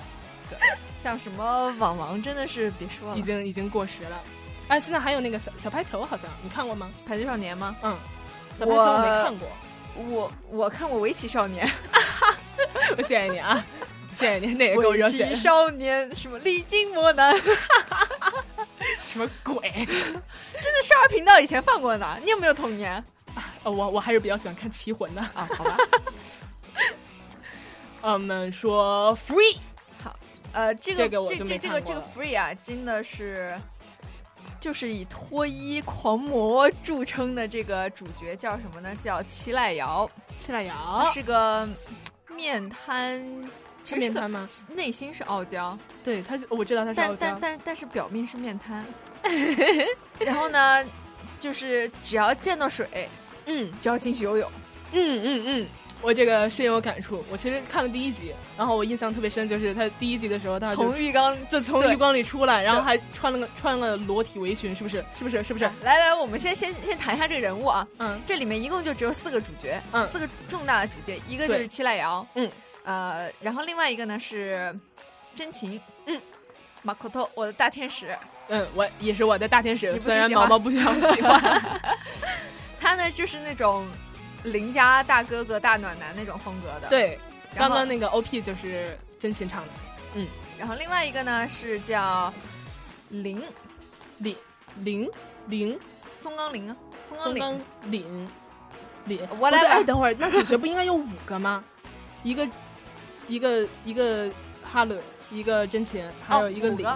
[1.05, 4.23] 像什么网王真的是别说了，已经已经过时了。
[4.69, 6.91] 哎，现在还有那个小小排球，好像你看过吗？
[7.05, 7.77] 排球少年吗？
[7.83, 7.95] 嗯，
[8.55, 9.49] 小排球我没看过，
[9.95, 11.71] 我我看过围棋少年，
[12.97, 13.63] 我谢谢你啊，
[14.19, 15.35] 谢谢你，那个 够热围血围。
[15.35, 17.37] 棋少年什么历经磨难，
[19.05, 19.61] 什么鬼？
[19.61, 22.19] 真的少儿频道以前放过呢。
[22.25, 22.93] 你有没有童年？
[23.35, 25.21] 啊，我我还是比较喜欢看棋魂的。
[25.35, 25.77] 啊，好吧。
[28.01, 29.59] 呃我们说 free，
[30.55, 33.61] 呃，这个这个这这这个这个 free 啊，真的是，
[34.61, 38.95] 就是以脱衣狂魔著称的这个主角叫什么呢？
[39.01, 41.69] 叫齐濑遥，七濑他遥是个
[42.31, 43.21] 面瘫，
[43.83, 44.49] 其实是个面瘫吗？
[44.69, 48.87] 内心是傲娇，对，他是我知道他是傲但但，但但是表面是面瘫。
[50.21, 50.85] 然后呢，
[51.41, 53.09] 就是只要见到水
[53.47, 54.51] 嗯就要进去游泳。
[54.93, 55.67] 嗯嗯嗯，
[56.05, 57.25] 我这个深有感触。
[57.31, 65.03] 我其实看了第一集，然后我印象特别深，就是他第一集的时候，他从浴缸就从浴缸里出来，然后还穿了个穿了个裸体围裙，是不是？
[65.19, 65.43] 是不是？
[65.43, 65.65] 是不是？
[65.83, 67.87] 来来，我们先先先谈一下这个人物啊。
[67.99, 72.51] 嗯这里面一共就只有四个主角，嗯四个重大的主角，一个就是七濑遥，嗯，
[72.85, 74.79] 呃，然后另外一个呢是
[75.35, 76.21] 真情，嗯，
[76.83, 78.15] 马可托，我的大天使，
[78.49, 81.63] 嗯，我也是我的大天使，虽然毛毛不喜欢喜欢，
[82.79, 83.87] 他呢就是那种
[84.45, 87.19] 邻家大哥哥、大暖男那种风格的。，对，
[87.55, 89.73] 刚刚那个 OP 就是真情唱的，
[90.15, 90.27] 嗯
[90.59, 92.33] 然后另外一个呢是叫
[93.09, 93.43] 林。
[94.19, 94.37] 林
[94.79, 95.11] 林
[95.49, 95.79] 林。
[96.15, 96.77] 松冈林啊，
[97.07, 97.35] 松冈林。
[97.91, 98.29] 林
[99.09, 101.63] 冈凛凛 Whatever 哦对哎，等会儿那主角不应该有五个吗？
[102.23, 102.49] 一个
[103.29, 104.31] 一个一个
[104.63, 104.99] 哈伦，
[105.31, 106.87] 一个真情，还有一个林，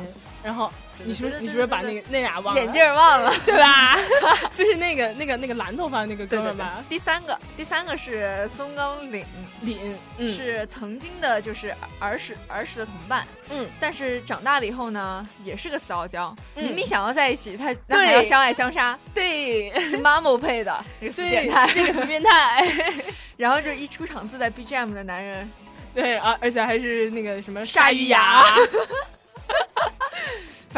[0.43, 2.61] 然后对你是不是你是不是把那个那俩忘了？
[2.61, 3.33] 眼镜忘了。
[3.47, 3.97] 对吧？
[4.53, 9.25] 就是那个那个那个蓝头发那个哥们儿吧，，第三个，第三个是松冈凛，
[9.65, 22.67] 凛，嗯是曾经的，就是儿时儿时的同伴，嗯，但是长大了以后呢，也是个死傲娇，嗯明明想要在一起，他那对还要相爱相杀，对 是 Mamo 配的那个死变态，那个死变态，
[23.37, 25.49] 然后就一出场自带 BGM 的男人，
[25.95, 28.43] 对啊，而且还是那个什么鲨鱼鱼牙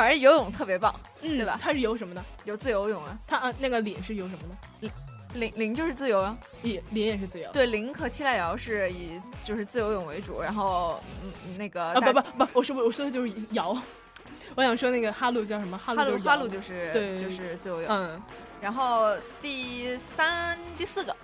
[0.01, 2.25] 反正游泳特别棒，嗯，对吧他是游什么的？
[2.45, 4.91] 游自由泳啊，他啊，那个林是游什么的？
[5.35, 6.35] 林林就是自由啊，
[6.65, 7.53] 凛凛也是自由。
[7.53, 13.77] 对，林和七濑遥是以就是自由泳为主，然后嗯那个啊，不不不，我说我说的就是瑶。
[14.57, 15.77] 我想说那个哈鲁叫什么？
[15.77, 18.23] 哈鲁哈鲁就是对就是自由泳，嗯，
[18.59, 21.15] 然后第三第四个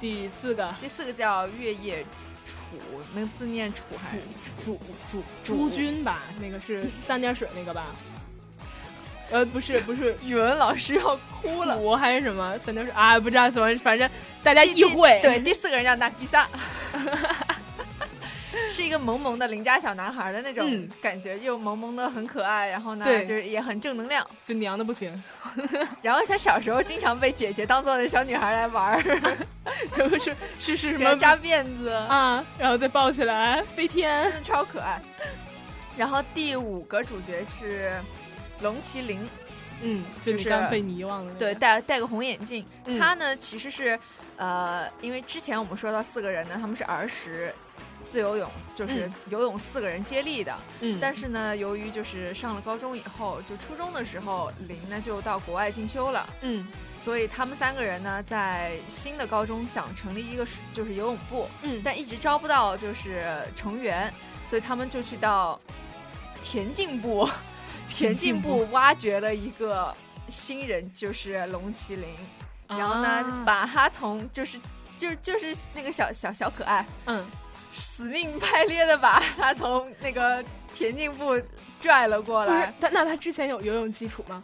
[0.00, 2.02] 第四个第四个叫月夜
[2.46, 2.62] 楚，
[3.14, 4.22] 那个字念楚还是
[4.64, 4.80] 朱
[5.12, 7.94] 朱朱军吧，那个是三点水那个吧？
[9.30, 11.76] 呃，不是不是，语文老师要哭了。
[11.76, 13.18] 我还是什么三点水啊？
[13.18, 14.08] 不知道怎么，反正
[14.42, 15.18] 大家第意会。
[15.22, 16.48] 对，第四个人叫纳吉萨，
[18.70, 24.24] 是一个萌萌的邻家小男孩的那种嗯感觉，又萌萌的很可爱，然后呢，就是也很正能量。
[24.44, 25.10] 就娘的不行，
[26.02, 29.02] 然后他小时候经常被姐姐当做那小女孩来玩儿，
[29.96, 32.44] 这不是是是什么扎辫子，啊？
[32.58, 34.32] 然后再抱起来飞天真。
[34.34, 35.00] 的超可爱。
[35.96, 37.92] 然后第五个主角是
[38.60, 39.28] 龙麒麟，
[39.82, 41.38] 嗯，就就是刚被你遗忘了那个。
[41.38, 42.64] 对，戴戴个红眼镜。
[42.86, 43.98] 嗯他呢其实是
[44.36, 47.54] 呃，因为之前我们说到四个人呢，他们是儿时
[48.04, 50.56] 自由泳，就是嗯游泳四个人接力的。
[50.80, 56.66] 嗯，但是呢，由于就是上了高中以后，就初中的时候，林呢就到国外进修了，嗯
[57.04, 65.60] 所以他们三个人呢在新的高中想成立一个是就是游泳部，嗯，但一直招不到就是成员，所以他们就去到
[66.42, 67.28] 田径部，
[67.86, 69.94] 田径部挖掘了一个
[70.28, 72.04] 新人，就是龙麒麟，
[72.68, 74.58] 然后呢，啊把他从就是
[74.96, 77.24] 就就是那个小小小可爱，嗯
[77.72, 81.40] 死命拍裂的把他从那个田径部
[81.80, 84.42] 拽了过来，他，那他之前有游泳基础吗？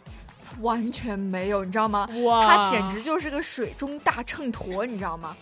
[0.59, 2.07] 完全没有，你知道吗？
[2.25, 5.35] 哇他简直就是个水中大秤砣，你知道吗？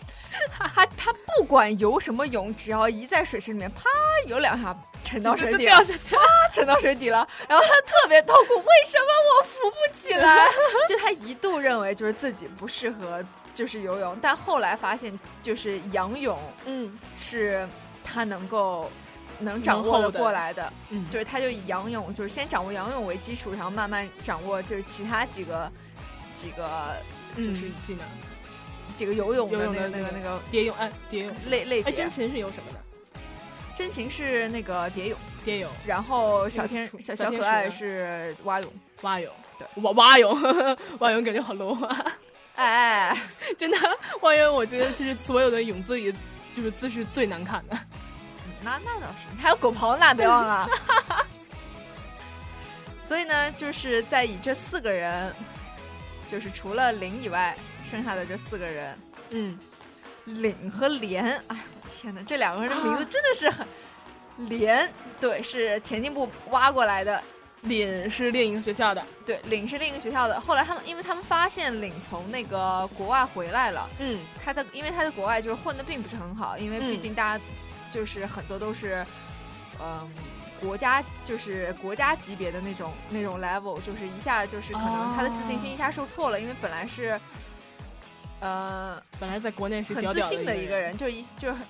[0.57, 3.83] 他他不管游什么泳，只要一在水池里面，啪
[4.27, 6.21] 游两下沉到水底了，掉下去了。
[6.53, 9.05] 沉到水底了，然后他特别痛苦，为什么
[9.39, 10.47] 我浮不起来？
[10.87, 13.23] 就他一度认为就是自己不适合
[13.53, 17.67] 就是游泳，但后来发现就是仰泳嗯，是
[18.03, 18.91] 他能够
[19.39, 20.71] 能掌握的过来的。
[20.89, 25.71] 嗯，就是他就以仰泳，就是先掌握仰泳为基础，然后慢慢掌握就是其他几个
[26.33, 26.95] 几个
[27.37, 28.05] 就是嗯技能，
[29.00, 31.93] 几个游泳的游泳那个的那个那个蝶泳，哎，蝶泳，哎，类类别。
[31.93, 32.80] 真情是游什么的？
[33.74, 38.70] 真情是那个蝶泳，蝶泳、然后小天小小可爱是蛙泳。
[39.04, 40.41] 蛙泳，对，蛙蛙泳，
[41.00, 42.06] 蛙泳感觉好 low 啊！
[42.56, 43.18] 哎
[43.58, 43.78] 真的，
[44.20, 46.14] 蛙泳我觉得就是所有的泳姿里，
[46.54, 47.80] 就是姿势最难看的。
[48.62, 50.68] 那那倒是，还有狗刨呢，别忘了。
[53.02, 55.34] 所以呢，就是在以这四个人，
[56.28, 57.58] 就是除了零以外，
[57.89, 58.99] 剩下的这四个人，
[59.31, 59.57] 嗯，
[60.25, 63.67] 领和连，哎呦我天哪，这两个人的名字真的是很
[64.47, 64.87] 连，
[65.19, 67.21] 对，是田径部挖过来的。
[67.61, 70.39] 领是另一个学校的，对，领是另一个学校的。
[70.39, 77.43] 后来他们，因为他们发现领从那个国外回来了，嗯，他在，因为他在国外就是混的并不是很好，因为毕嗯竟大家
[77.89, 79.05] 就是很多都是，
[79.81, 80.07] 嗯。
[80.61, 87.17] 国家就是国家级别的那种那种 level，就是一下就是可能他的自信心一下受挫了，因为本来是，
[88.39, 91.61] 呃，本来在国内是很自信的一一个人，就是一就是很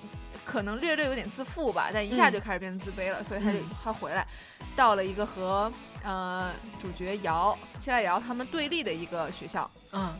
[0.44, 3.64] 可能略略有点自负吧，但一下嗯就开始变得自卑了，所以他就嗯。
[3.82, 4.26] 他回来
[4.76, 10.18] 到了一个和呃主角瑶七濑瑶他们对立的一个学校，嗯，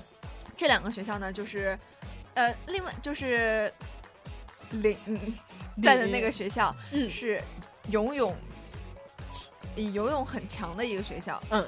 [0.56, 1.78] 这两个学校呢就是
[2.34, 3.72] 呃另外就是
[4.70, 4.96] 领
[5.82, 7.08] 在的那个学校嗯。
[7.10, 7.42] 是
[7.88, 8.36] 游泳
[9.92, 11.66] 游泳很强的一个学校，嗯，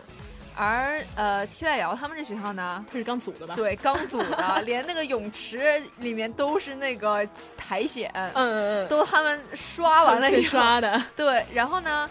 [0.54, 7.26] 而呃七濑瑶他们这学校呢它是刚组的吧？，对，刚组的， 连那个泳池里面都是那个
[7.56, 12.08] 苔藓，嗯嗯嗯，都他们刷完了以后，刷的， 对，然后呢，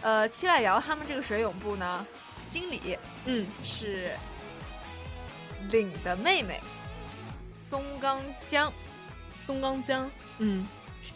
[0.00, 2.06] 呃，七濑瑶他们这个水泳部呢，
[2.48, 4.10] 经理嗯，是
[5.70, 6.60] 领的妹妹
[7.52, 8.72] 松冈江，
[9.44, 10.66] 松冈江，嗯，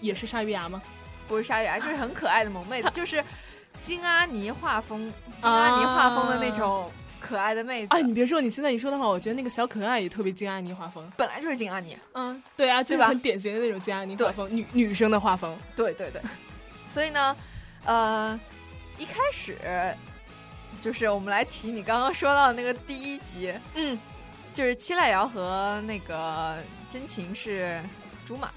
[0.00, 0.80] 也是鲨鱼牙吗？
[1.28, 3.22] 不是鲨鱼牙，就是很可爱的萌妹子， 就是
[3.86, 11.08] 金阿尼画风，金阿尼画风的那种可爱的妹子，哎，你别说，你现在一说的话，我觉得那个小可爱也特别金阿尼画风。
[11.16, 13.06] 本来就是金阿尼，嗯，对啊，就是吧？
[13.06, 15.56] 很典型的那种金阿尼画风，女女生的画风。
[15.76, 16.20] 对对对，
[16.92, 17.36] 所以呢，
[17.84, 18.40] 呃，
[18.98, 19.56] 一开始
[20.80, 23.96] 就是我们来提你刚刚说到的那个第一集，嗯，
[24.52, 26.56] 就是七濑遥和那个
[26.90, 27.80] 真情是
[28.24, 28.50] 竹马，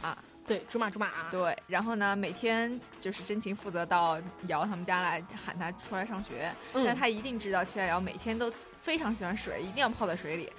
[0.48, 10.52] 对，竹马竹马，对，然后呢，每天就是真情负责到瑶他们家来喊他出来上学，嗯但他一定知道七濑遥每天都非常喜欢水，一定要泡在水里，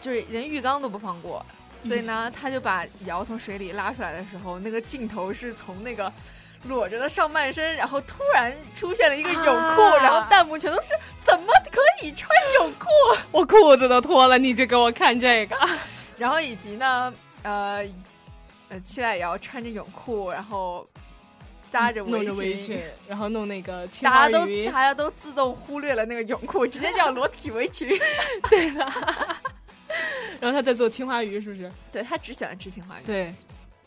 [0.00, 1.44] 就是连浴缸都不放过。
[1.82, 6.12] 所以呢，他就把瑶从水里拉出来的时候，那个镜头是从那个
[6.64, 10.88] 裸着的上半身，然后突然出现了一个泳裤，啊然后弹幕全都是
[11.20, 12.86] 怎么可以穿泳裤？
[13.30, 15.56] 我裤子都脱了，你就给我看这个。
[16.18, 17.14] 然后以及呢，
[17.44, 17.82] 呃，
[18.68, 20.86] 呃，七濑瑶穿着泳裤，然后
[21.70, 27.88] 扎着围弄着围裙，然后弄那个青大家都大家都自动忽略了那个泳裤，直接叫裸体围裙。
[28.50, 28.86] 对吧？
[30.40, 31.70] 然后他在做青花鱼，是不是？
[31.92, 33.34] 对他只喜欢吃青花鱼，对，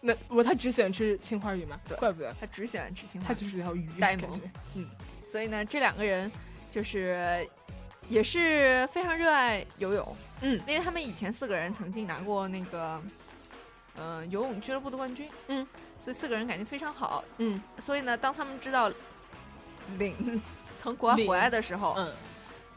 [0.02, 1.80] 那我他只喜欢吃青花鱼嘛？
[1.88, 4.42] 对怪不得他只喜欢吃青花鱼，他就是条鱼，呆萌。
[4.76, 4.88] 嗯，
[5.32, 6.32] 所以呢，这两个人
[6.70, 7.48] 就是
[8.10, 13.02] 也是非常热爱游泳，嗯，因为他们以前四个人曾经拿过那个
[13.96, 15.66] 呃游泳俱乐部的冠军，嗯，
[16.00, 18.92] 所以四个人感情非常好，嗯，所以呢，当他们知道
[19.98, 20.42] 领
[20.80, 22.14] 从国外回来的时候，嗯，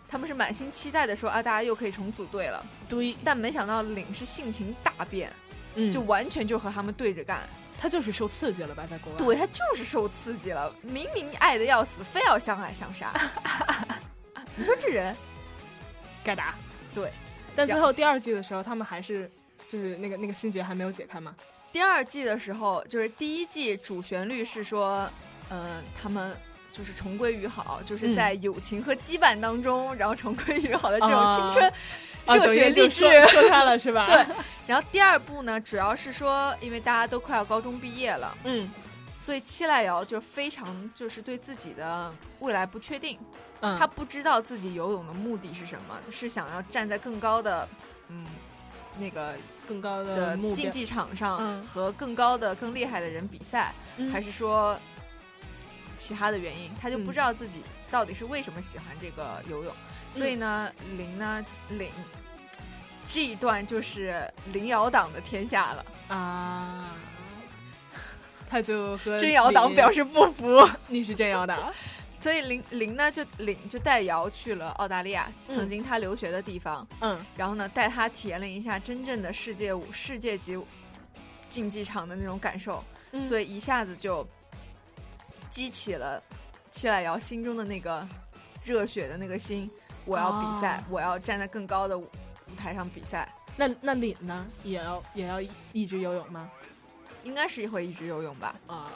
[0.08, 5.32] 他们是满心期待的说啊，大家又可以重组队了，对，但没想到领是性情大变，
[5.74, 7.40] 嗯，就完全就和他们对着干。
[7.78, 9.18] 他就是受刺激了吧，在国外。
[9.18, 13.12] 对他就是受刺激了，明明爱的要死，非要相爱相杀。
[14.56, 15.14] 你说这人？
[16.24, 16.54] 该打。
[16.94, 17.10] 对，
[17.54, 19.30] 但最后第二季的时候，他们还是
[19.66, 21.34] 就是那个那个心结还没有解开吗。
[21.72, 25.10] 第二季的时候，就是第一季主旋律是说，
[25.50, 26.34] 嗯、他们
[26.72, 31.72] 就是重归于好，就是在友情和羁绊当中，然后重归于好的这种青春、
[32.24, 33.22] 啊热血励志。
[33.28, 34.06] 说开了是吧？
[34.08, 34.34] 对。
[34.66, 38.70] 然后第二部呢，主要是说，因为大家都快要高中毕业了，嗯，
[39.18, 43.18] 所以七濑遥就非常就是对自己的未来不确定。
[43.60, 47.68] 嗯，他不知道自己游泳的目的是什么，是想要站在更高的，
[48.08, 48.26] 嗯，
[48.98, 49.34] 那个
[49.66, 54.78] 更高的竞技场上嗯和更高的、更厉害的人比赛，嗯还是说
[55.96, 56.70] 其他的原因？
[56.80, 59.72] 他就嗯不知道自己到底是为什么喜欢这个游泳。
[60.12, 61.90] 所以呢，林呢，领
[63.08, 65.84] 这一段就是林瑶党的天下了。
[66.08, 66.90] 啊，
[68.48, 70.68] 他就和真瑶党表示不服。
[70.88, 71.72] 你是真瑶党，
[72.26, 76.84] 所以林林呢就领就带瑶去了澳大利亚，嗯曾经他留学的地方。
[76.98, 80.58] 嗯，然后呢，带他体验了一下真正的世界舞、世界级
[81.48, 84.26] 竞技场的那种感受，嗯所以一下子就
[85.48, 86.20] 激起了
[86.72, 88.04] 戚来瑶心中的那个
[88.64, 89.70] 热血的那个心。
[90.04, 92.10] 我要比赛，哦我要站在更高的舞
[92.50, 93.32] 舞台上比赛。
[93.56, 94.44] 那那林呢？
[94.64, 95.40] 也要也要
[95.72, 96.50] 一直游泳吗？
[97.22, 98.56] 应该是会一直游泳吧？
[98.66, 98.90] 啊、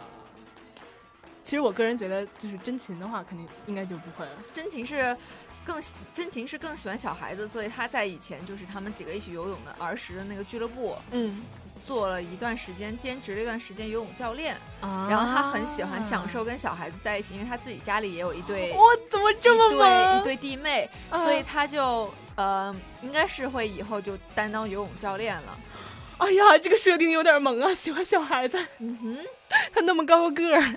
[1.51, 4.33] 其实我个人觉得，就是真琴的话，肯定应该就不会了。
[4.53, 5.17] 真情是
[5.65, 11.43] 更喜真情是更喜欢小孩子，所以他在以前就是他们几个一起游泳的儿时的那个俱乐部，嗯，
[11.85, 14.55] 做了一段时间兼职了一段时间游泳教练。
[14.81, 22.73] 啊然后他很喜欢享受跟小孩子在一起，因为他自己家里也有一对我怎么这么一对萌一对弟妹，啊所以他就呃
[23.03, 25.59] 应该是会以后就担当游泳教练了。
[26.19, 27.75] 哎呀，这个设定有点萌啊！
[27.75, 29.19] 喜欢小孩子，嗯哼，
[29.73, 30.77] 他那么高个儿，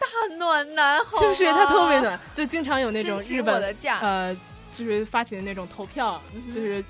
[0.00, 4.00] 大暖男好吗，就是他特别暖，就经常有那种日本的价。
[4.00, 4.34] 呃，
[4.72, 6.82] 就是发起的那种投票，嗯就是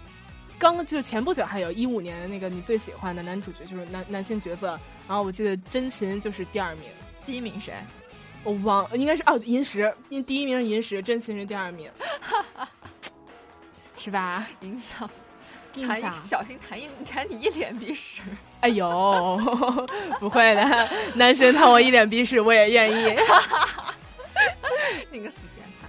[0.58, 4.68] 刚就前不久还有一五年的那个你最喜欢的男主角，就是男男性角色，
[5.08, 6.84] 然后我记得真琴就是第二名，
[7.26, 7.74] 第一名谁？
[8.44, 11.90] 我忘应该是哦银石，因第一名是银石，真琴是第二名，
[13.98, 14.46] 是吧？
[14.60, 15.10] 影响。
[15.74, 18.22] 印弹一象小心弹一弹你一脸鼻屎，
[18.60, 19.40] 哎呦，
[20.18, 23.16] 不会的，男神看我一脸鼻屎，我也愿意。
[25.10, 25.88] 你个死变态。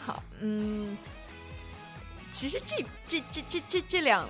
[0.00, 0.96] 好，嗯，
[2.30, 2.76] 其实这
[3.08, 4.28] 这这这这这两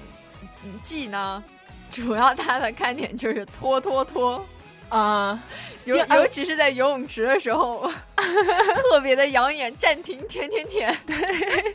[0.64, 1.42] 嗯季呢，
[1.90, 4.44] 主要它的看点就是拖拖拖。
[4.88, 5.42] 啊，
[5.84, 9.74] 尤尤其是在游泳池的时候， 特别的养眼。
[9.76, 11.74] 暂停，舔舔舔，对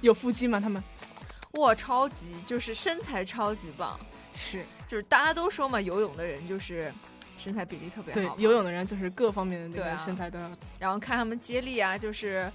[0.00, 0.60] 有腹肌吗？
[0.60, 0.80] 他们
[1.54, 3.98] 哇，超级就是身材超级棒，
[4.40, 6.92] 是就是大家都说嘛，游泳的人就是
[7.36, 10.50] 身材比例特别好，对游泳的人就是各方面的那个身材都要。
[10.78, 12.50] 然后看他们接力啊，就是，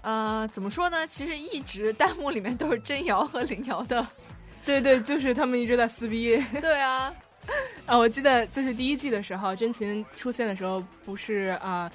[0.00, 1.06] 呃，怎么说呢？
[1.06, 4.06] 其实一直弹幕里面都是真瑶和林瑶的。
[4.64, 6.42] 对对，就是他们一直在撕逼。
[6.60, 7.12] 对啊，
[7.84, 11.90] 啊，我记得就是第一季的时候，真琴出现的时候，不是啊。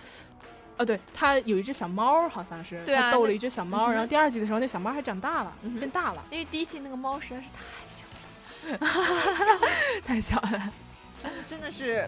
[0.78, 7.56] 哦，对，他有一只小猫，好像是，对啊他逗了一只小猫，然后第二季的时候，那小猫还长大了，嗯变大了，因为第一季那个猫实在是太
[7.88, 8.21] 小了，
[10.06, 10.74] 太小了。
[11.22, 12.08] 真真的是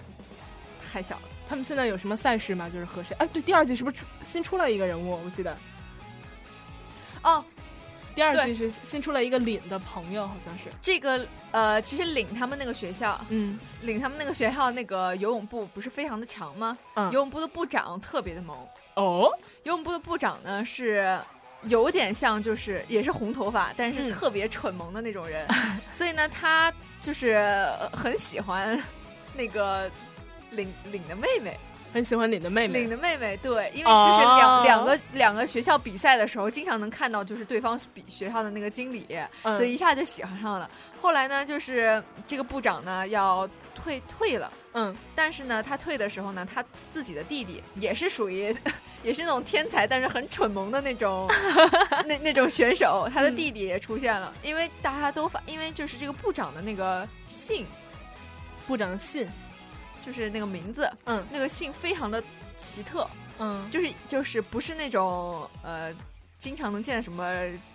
[0.91, 1.21] 太小了。
[1.47, 2.69] 他们现在有什么赛事吗？
[2.69, 3.15] 就是和谁？
[3.19, 5.19] 哎，对，第二季是不是出新出了一个人物？
[5.23, 5.55] 我记得
[7.21, 7.43] 哦，
[8.15, 10.65] 第二季是新出来一个领的朋友，好像是。
[10.81, 16.77] 这个呃，其实领他们那个学校，嗯，领他们那个学校那个游泳部不是非常的强吗？
[16.95, 18.57] 嗯游泳部的部长特别的萌。
[18.95, 19.29] 哦，
[19.63, 21.19] 游泳部的部长呢是
[21.67, 25.47] 有点像，就是也是红头发，但是嗯特别蠢萌的那种人，
[25.93, 28.81] 所以呢，他就是呃很喜欢
[29.33, 29.89] 那个
[30.51, 31.57] 领领的妹妹。
[31.93, 32.79] 很喜欢领的妹妹。
[32.79, 39.05] 领的妹妹，对，因为就是两、哦两个两个学校比赛的时候，经常能看到就是对方比学校的那个经理，
[39.43, 40.67] 嗯所以一下就喜欢上了。
[40.99, 44.51] 后来呢，就是这个部长呢要退退了。
[44.73, 48.55] 嗯，但是呢，他退的时候呢，他自己的弟弟也是属于，
[49.03, 51.27] 也是那种天才，但是很蠢萌的那种，
[52.05, 53.07] 那那种选手。
[53.13, 57.65] 他的弟弟也出现了，因为大家都发，因为就是这个部长的那个姓，
[58.67, 59.29] 部长的姓，
[60.01, 61.23] 就是那个名字，嗯。
[61.31, 62.23] 那个姓非常的
[62.57, 63.09] 奇特，
[63.39, 65.93] 嗯，就是就是不是那种呃。
[66.43, 67.25] 经常能见什么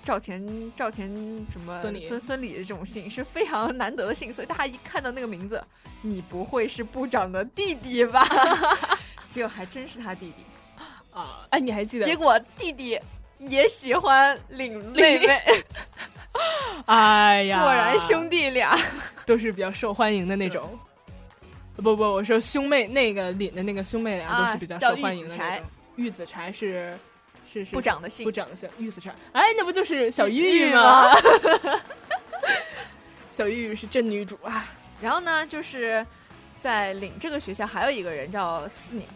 [0.05, 1.09] 赵钱赵钱
[1.51, 5.65] 什么孙孙孙李的这种姓是非常难得的姓，所以大家一看到那个名字，
[6.03, 8.23] 你不会是部长的弟弟吧？
[9.31, 10.45] 结果还真是他弟弟。
[11.15, 12.05] 啊，哎，你还记得？
[12.05, 13.01] 结果弟弟
[13.39, 15.41] 也喜欢领妹妹，
[16.85, 18.79] 哎呀，果然兄弟俩
[19.25, 20.79] 都是比较受欢迎的那种。
[21.77, 25.67] 不不，我说兄妹那个领的那个兄妹俩都啊是比较受欢迎的那种。
[25.97, 26.99] 玉子柴是
[27.51, 29.15] 是是部长的姓部长的姓玉子柴。
[29.33, 31.13] 哎，那不就是小玉吗吗？
[33.31, 34.67] 小玉玉是真女主啊。
[35.01, 36.05] 然后呢，就是
[36.61, 39.07] 在领这个学校还有一个人叫四鸟，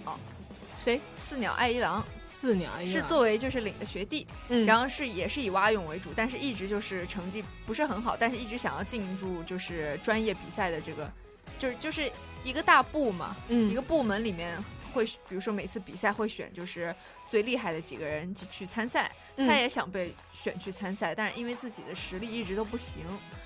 [0.79, 1.01] 谁？
[1.17, 11.11] 四鸟爱一郎四鸟爱一郎是作为就是领的学弟，嗯然后是也是以蛙泳为主，但是一直就是成绩不是很好，但是一直想要进入就是专业比赛的这个，
[11.59, 12.11] 就是就是
[12.45, 14.57] 一个大部嘛，嗯一个部门里面
[14.93, 16.95] 会比如说每次比赛会选就是
[17.29, 23.03] 最厉害的几个人去去参赛，嗯他也想被选去参赛，但是因为自己的实力一直都不行，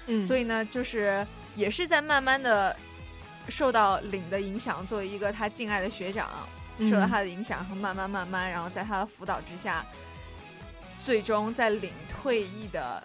[0.07, 2.77] 嗯所以呢，就是也是在慢慢的
[3.49, 6.29] 受到领的影响，作为一个他敬爱的学长，
[6.79, 9.87] 嗯受到他的影响，然后慢慢慢慢，然后在他的辅导之下，
[11.05, 13.03] 最终在领退役的。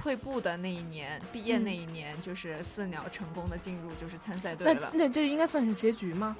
[0.00, 4.92] 退步的那一年，毕业嗯那一年，就是四鸟成功的进入就是参赛队那了。
[4.94, 6.36] 那这应该算是结局吗？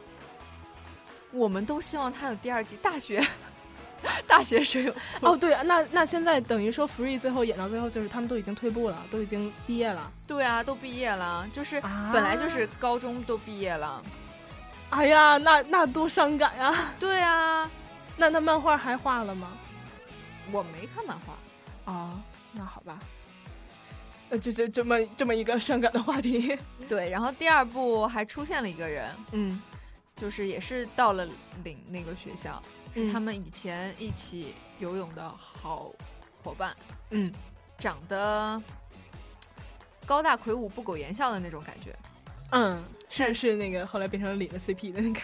[1.33, 3.25] 我们都希望他有第二季大学，
[4.27, 10.11] 大学生有哦，对啊，那那现在等于说 Free 最后演到最后，就是他们都已经退步了，都已经毕业了。
[10.27, 14.03] 对啊，都毕业了，就是啊本来就是高中都毕业了，
[14.91, 16.93] 哎呀，那那多伤感呀！
[16.99, 17.71] 对啊，
[18.17, 19.49] 那那漫画还画了吗？
[20.51, 21.93] 我没看漫画。
[21.93, 22.21] 啊，
[22.53, 22.99] 那好吧。
[24.31, 26.59] 呃，就就这么这么一个伤感的话题。
[26.89, 29.61] 对，然后第二部还出现了一个人，嗯，
[30.19, 31.27] 就是也是到了
[31.63, 32.61] 领那个学校，
[32.93, 35.93] 是嗯他们以前一起游泳的好
[36.43, 36.77] 伙伴，
[37.11, 37.33] 嗯，
[37.79, 38.61] 长得
[40.05, 41.97] 高大魁梧、不苟言笑的那种感觉，
[42.51, 45.21] 嗯，是是那个后来变成了领的 CP 的那个，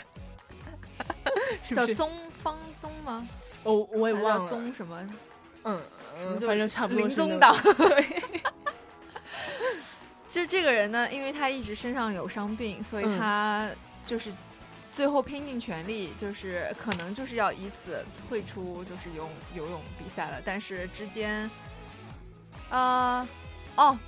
[1.64, 1.86] 是不是？
[1.88, 3.26] 叫宗方宗吗？
[3.64, 4.48] 我我也忘了。
[4.48, 5.10] 宗什么？
[5.64, 5.82] 嗯，
[6.16, 8.22] 什么就嗯反正差不多林是那宗党个对，
[10.28, 13.70] 就这个人呢，因为他一直身上有伤病，所以嗯他
[14.04, 14.30] 就是
[14.94, 20.40] 最后拼尽全力，就是可能就是要以此退出就是游游泳比赛了。
[20.44, 21.50] 但是之间，
[22.70, 23.26] 呃，
[23.74, 23.98] 哦，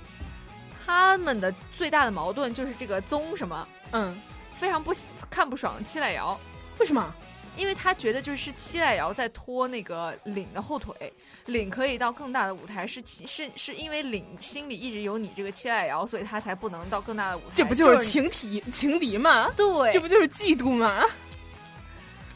[0.85, 4.17] 他们的最大的矛盾就是这个宗什么嗯，
[4.55, 6.39] 非常不喜看不爽七濑遥，
[6.79, 7.13] 为什么？
[7.57, 10.93] 因为他觉得就是七濑遥在拖那个凛的后腿，
[11.47, 17.47] 凛可以到更大的舞台，是其是是因为凛心里一直有你这个七濑遥，所以他才不能到更大的舞台。
[17.55, 19.51] 这不就是是情敌情敌吗？
[19.57, 21.03] 对，这不就是嫉妒吗？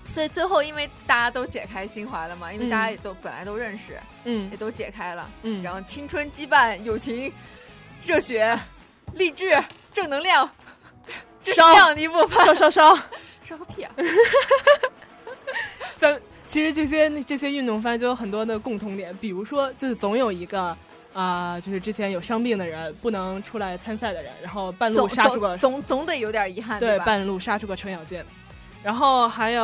[0.04, 7.32] 所以最后因为大家都解开心怀了嘛，因为嗯大家也都、本来都认识，嗯也都解开了，嗯，然后青春羁绊、友情、
[8.04, 8.60] 热血、
[9.14, 9.54] 励志、
[9.94, 10.50] 正能量，
[11.42, 12.46] 就是这样的一部分。
[12.46, 13.00] 烧烧烧！
[13.44, 13.94] 烧个屁啊！
[15.98, 20.76] 咱其实这些这些运动番就有很多的共同点，比如说就是总有一个
[21.14, 27.04] 啊、就是之前有伤病的人不能出来参赛的人，然后半路杀出个总总总得有点遗憾，对吧？
[27.04, 28.24] 半路杀出个程咬金，
[28.82, 29.62] 然后还有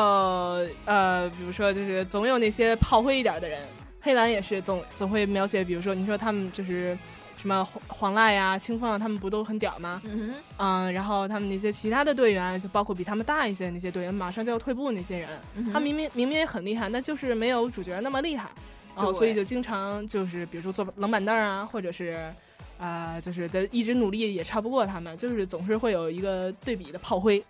[0.83, 3.61] 呃，比如说就是总有那些炮灰一点的人，
[4.01, 6.97] 黑兰也是总总会描写，比如说你说他们就是
[7.37, 10.01] 什么黄黄濑呀、清风啊，他们不都很屌吗？
[10.05, 18.49] 嗯嗯，然后他们那些其他的队员，就包括比他们大一些那些队员，马上就要退步那些人，嗯他明明明明也很厉害，但就是没有主角那么厉害，
[18.95, 22.33] 然后所以就经常就是比如说坐冷板凳啊，或者是
[22.79, 27.43] 啊、就是在一直努力也超不过他们，就是总是会有一个对比的炮灰，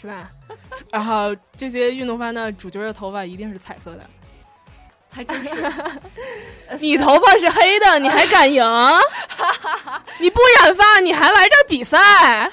[0.00, 0.30] 是吧？
[0.90, 4.10] 然后这些运动番呢，主角的头发一定是彩色的，
[5.10, 5.62] 还真是。
[6.68, 8.64] 呃你头发是黑的，你还敢赢？
[10.20, 12.50] 你不染发，你还来这儿比赛？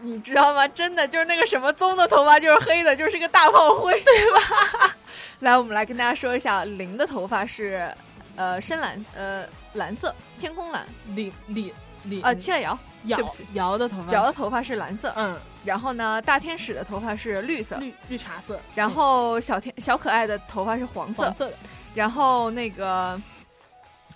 [0.00, 0.68] 你知道吗？
[0.68, 4.96] 真的就是那个什么棕的头发就是黑的，就是个大炮灰，对吧？
[5.40, 7.90] 来，我们来跟大家说一下，零的头发是
[8.36, 10.86] 呃深蓝，呃蓝色，天空蓝。
[11.14, 15.10] 李李李啊，七濑遥，瑶对不起，瑶的头发，瑶的头发是蓝色。
[15.16, 21.56] 嗯，然后呢，大天使的头发是绿色，绿绿茶色，然后小天小可爱的头发是黄色，黄色的，
[21.94, 23.20] 然后那个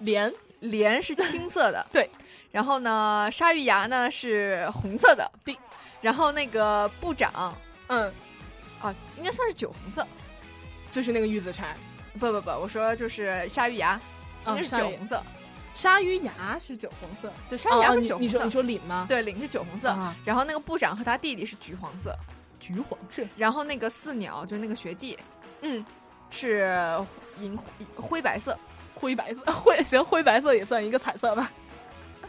[0.01, 2.11] 莲莲是青色的， 对。
[2.51, 5.57] 然后呢，鲨鱼牙呢是红色的，对。
[6.01, 7.57] 然后那个部长，
[7.89, 8.13] 嗯，
[8.81, 10.07] 啊，应该算是酒红色。
[10.91, 11.77] 就是那个玉子柴，
[12.19, 14.01] 不不不，我说就是鲨鱼牙，
[14.47, 15.23] 应该是酒红色。
[15.75, 18.19] 鲨鱼牙是酒红色，对，鲨鱼牙是酒红色。
[18.19, 19.05] 你你说你说领吗？
[19.09, 19.91] 对，领是酒红色。
[19.91, 22.17] 啊然后那个部长和他弟弟是橘黄色。
[22.59, 25.17] 橘黄色，然后那个四鸟就是那个学弟
[25.61, 25.85] 嗯，
[26.31, 26.69] 是
[27.41, 27.59] 银
[27.97, 28.59] 灰白色，
[28.95, 31.51] 灰白色， 灰行灰白色也算一个彩色吧，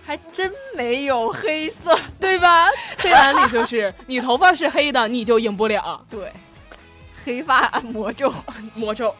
[0.03, 1.97] 还真没有黑色。
[2.19, 2.67] 对吧？
[2.97, 6.31] 黑蓝里就是 你头发是黑的，你就赢不了对，
[7.23, 8.33] 黑发魔咒。
[8.75, 9.13] 魔咒。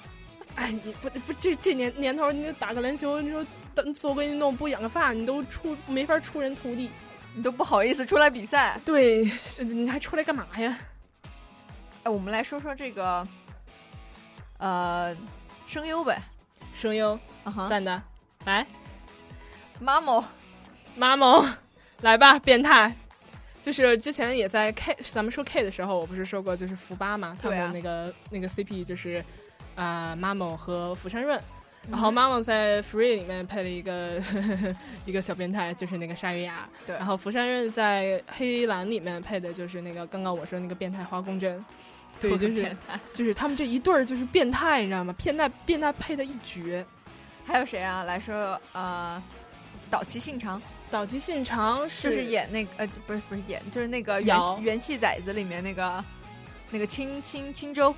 [0.56, 6.90] 哎，你不不这这年年头，你打个篮球，你说等做个运动不养个发，你都出没法出人头地。
[7.36, 8.80] 你都不好意思出来比赛。
[8.84, 10.78] 对，你还出来干嘛呀？
[12.04, 13.26] 哎，我们来说说这个，
[14.60, 15.16] 呃，
[15.66, 16.22] 声优呗。
[16.72, 18.02] 声优啊哈，赞的，
[18.46, 18.66] 来
[19.80, 20.24] 妈某，
[20.96, 21.44] 马某，
[22.02, 22.96] 来吧，变态。
[23.60, 29.22] 就是之前也在 K，咱们说 K 的时候，我不是说过就是福巴嘛，他们那个、那个 CP 就是
[29.76, 31.38] 啊、马某和福山润。
[31.90, 34.22] 然嗯后妈某在 Free 里面配了一个
[35.06, 36.68] 一个小变态，就是那个鲨鱼牙。
[36.86, 41.64] 对然后福山润在黑蓝里面配的就是那个刚刚我说那个变态花宫针。
[42.38, 42.76] 对， 就是。
[43.14, 45.14] 就是他们这一对儿就是变态，你知道吗？
[45.18, 46.86] 变态变态配的一绝。
[47.46, 48.04] 还有谁啊？
[48.04, 49.22] 来说，呃，
[49.90, 50.62] 岛崎信长，
[50.92, 56.04] 岛崎信长是就是演那个，呃，不是不是演，就是那个元元气崽子里面那个
[56.70, 57.94] 那个青青青州。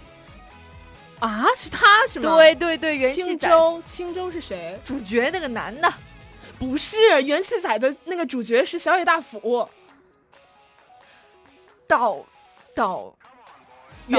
[1.19, 2.35] 啊，是他是吗？
[2.35, 4.79] 对对对，元气崽青州，青州是谁？
[4.83, 5.93] 主角那个男的，
[6.57, 9.67] 不是元气仔的那个主角是小野大辅，
[11.87, 12.25] 岛
[12.73, 13.13] 岛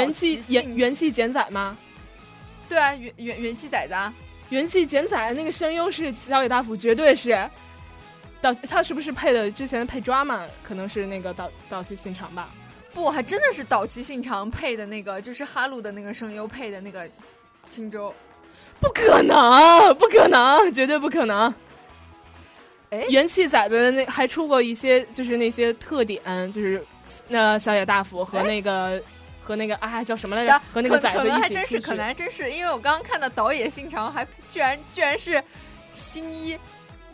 [0.00, 1.76] 元气元元气减载吗？
[2.68, 4.12] 对啊，元元元气崽子啊，
[4.48, 7.48] 元气减载那个声优是小野大辅，绝对是。
[8.40, 12.50] 岛他是不是配的之前配 drama 可能是那个岛岛崎信长吧？
[12.92, 17.08] 不，还真的是岛崎信长配的那个，就是哈鲁的那个声优配的那个
[17.66, 18.12] 青州。
[18.80, 21.54] 不可能，不可能，绝对不可能。
[22.90, 26.20] 哎，元气仔的那还出过一些，就是那些特点，
[26.50, 26.84] 就是
[27.28, 29.00] 那小野大辅和那个
[29.42, 30.62] 和那个啊叫什么来着？
[30.72, 31.48] 和那个崽子可能还。
[31.48, 35.42] 真是，可能还真是，因为我刚刚看到导演信长还居然居然是
[35.92, 36.58] 新一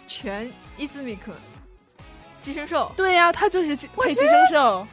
[0.07, 1.33] 全伊兹米克
[2.41, 2.93] 寄生兽。
[2.97, 4.87] 对呀、他就是寄配寄生兽，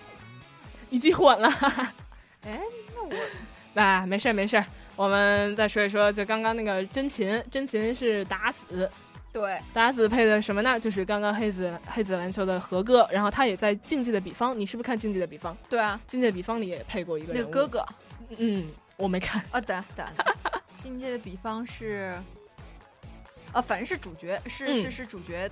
[0.90, 1.50] 你记混了。
[2.46, 2.60] 哎，
[2.96, 4.66] 那我啊， 没事儿没事儿，
[4.96, 8.90] 我们再说一说，就刚刚那个真琴，真琴是达子，
[9.36, 10.80] 对达子配的什么呢？
[10.80, 15.54] 就是刚刚黑子黑子篮球的何哥，然后他也在《竞技的比方》，你是不是看《竞技的比方》？
[15.70, 17.86] 《对啊，竞技的比方》里也配过一个那个哥，哥
[18.38, 20.06] 嗯，我没看，啊， 等等，
[20.78, 22.18] 竞技的比方是。
[23.52, 25.50] 啊，反正是主角，是、嗯是是主角。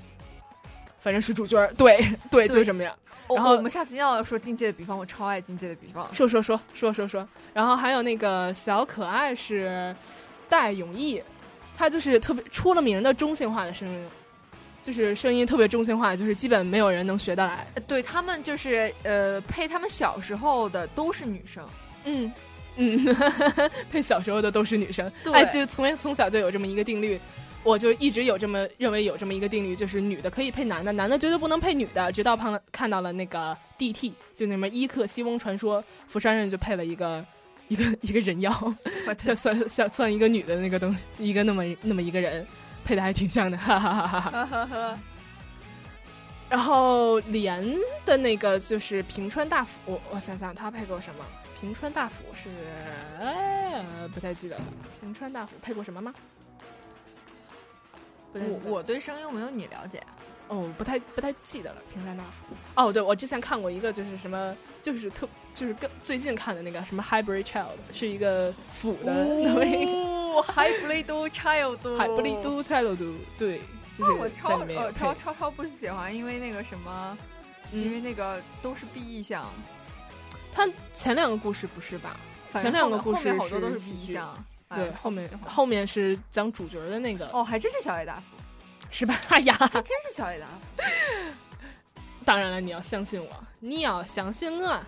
[1.00, 1.98] 反正是主角儿，对
[2.32, 2.94] 对，对就这么样。
[3.28, 6.14] 哦然后我们下次要说境界的比方，我超爱境界的比方。
[6.14, 9.94] 说说说说说说，然后还有那个小可爱是
[10.48, 11.22] 戴永毅，
[11.78, 14.06] 他就是特别出了名的中性化的声音，
[14.82, 17.68] 就是声音特别中性化，就是基本没有人能学得来。
[17.76, 21.66] 呃对他们就是呃，配他们小时候的都是女生。
[22.06, 22.32] 嗯
[22.76, 23.16] 嗯，
[23.92, 27.20] 配小时候的都是女生，对哎，就从从小就有这么一个定律。
[27.64, 32.12] 我就一直有这么认为，有这么一个定律，就是女的可以配男的，男的绝对不能配女的。
[32.12, 37.26] 直到看了看到了那个 DT，就那么伊克西翁传说，福山润就配了一个
[37.68, 38.52] 一个 一个人妖，
[39.18, 42.46] 算算算算一个女的那个东西，一个那么那么一个人，
[42.84, 45.00] 配的还挺像的，哈哈哈哈
[46.50, 51.26] 然后莲的那个就是平川大辅，我我想想他配过什么？
[51.60, 52.50] 平川大辅是、
[53.22, 53.84] 哎、
[54.14, 54.64] 不太记得了。
[55.00, 56.14] 平川大辅配过什么吗？
[58.34, 60.04] 我我对声优没有你了解。
[60.54, 61.82] 哦，不太不太记得了。
[61.92, 73.62] 平山大辅哦，对我之前看过一个，就是什么，就是特就是更最近看的那个什么 Hybrid Child，是一个腐的那么一个哦， Hybrid Child，Hybrid Child，对，
[73.98, 77.18] 就是那我超呃超超超不喜欢，因为那个什么，
[77.72, 79.52] 因为那个都是 B 意象，
[80.54, 82.16] 他前两个故事不是吧？
[82.54, 84.46] 前两个故事好多都是 B 意剧象。
[84.70, 88.33] 哎对，后面后面是讲主角的那个哦，还真是小野大辅，
[88.94, 89.20] 是吧？
[89.30, 90.84] 哎呀，还真是小野大夫。
[92.24, 93.30] 当然了，你要相信我，
[93.60, 94.80] 你要相信我。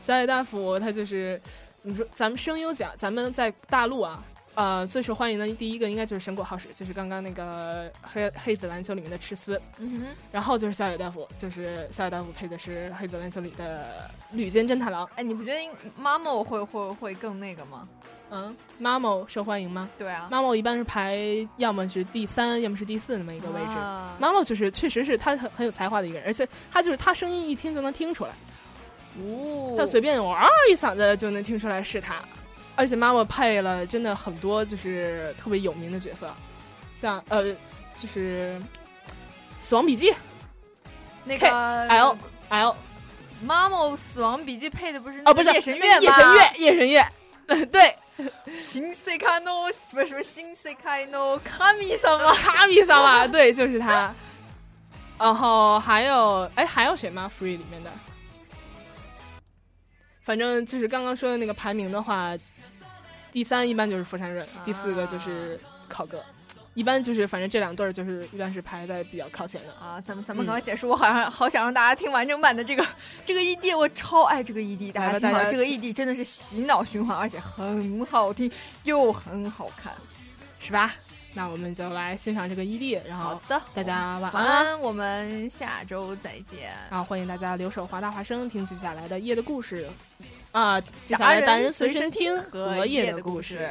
[0.00, 1.40] 小野大夫他就是
[1.80, 2.04] 怎么说？
[2.14, 4.24] 咱们声优奖，咱们在大陆啊，
[4.54, 9.60] 呃，最受欢迎的第一个应该就是神谷浩史，就是刚刚那个黑黑子篮球里面的赤司。
[9.78, 15.08] 嗯哼，然后就是小野大夫，就是小野大夫配的是黑子篮球里的吕间侦太郎。
[15.14, 17.86] 哎，你不觉得妈妈会会会更那个吗？
[18.30, 19.88] 嗯，Mamo 受欢迎吗？
[19.98, 21.16] 对啊，Mamo 一般是排
[21.56, 23.72] 要么是第三，要么是第四那么一个位置。
[23.76, 24.16] 啊。
[24.20, 28.30] Mamo 就是确实是他很很有才华的一个人，而且他就是他声音一听就能听出来，
[29.22, 29.76] 哦。
[29.78, 32.16] 他随便哇一嗓子就能听出来是他。
[32.76, 36.34] 而且 Mamo 配了真的很多就是特别有名的角色，
[36.92, 37.54] 像呃
[37.96, 38.60] 就是
[39.60, 40.10] 《死亡笔记》
[41.24, 41.48] 那个
[41.86, 42.18] L
[42.48, 42.76] L
[43.40, 46.00] 妈妈死亡笔记配的不是那哦不是个夜神月吗？
[46.00, 47.06] 夜神月夜神月，
[47.70, 47.96] 对，
[48.54, 52.34] 新世界の什么什么新世界の神様。
[52.34, 54.14] 卡米萨瓦， 对，就是他。
[55.18, 57.90] 然后还有，哎，还有谁吗？Free 里面的，
[60.24, 62.32] 反正就是刚刚说的那个排名的话，
[63.32, 65.58] 第三一般就是福山润，第四个就是
[65.88, 66.22] 考哥，
[66.74, 69.72] 一般就是反正这两对儿就是一般是排在比较靠前的。
[69.74, 72.86] 啊，咱们咱们嗯赶快结束，我好像好想让大家听完整版的这个
[73.24, 78.50] 这个 ED，我超爱这个 ED，大家听好，这个 ED 真的是洗脑循环，而且很好听
[78.82, 79.92] 又很好看。
[80.58, 80.94] 是吧？
[81.34, 84.66] 那我们就来欣赏这个 ED，然后好的，大家晚晚安。
[84.66, 86.70] 安，我们下周再见。
[86.88, 89.88] 然后欢迎大家留守华大华生，听接下来的夜的故事
[90.52, 93.70] 啊，接下来达人随身听和夜的故事。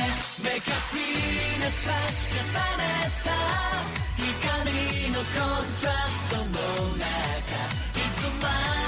[0.43, 2.41] メカスピーナスラッシュ重
[2.77, 2.83] ね
[3.23, 3.29] た。
[4.17, 4.73] 光
[5.11, 6.43] のコントラストの
[6.97, 7.05] 中。
[7.95, 8.80] いつまで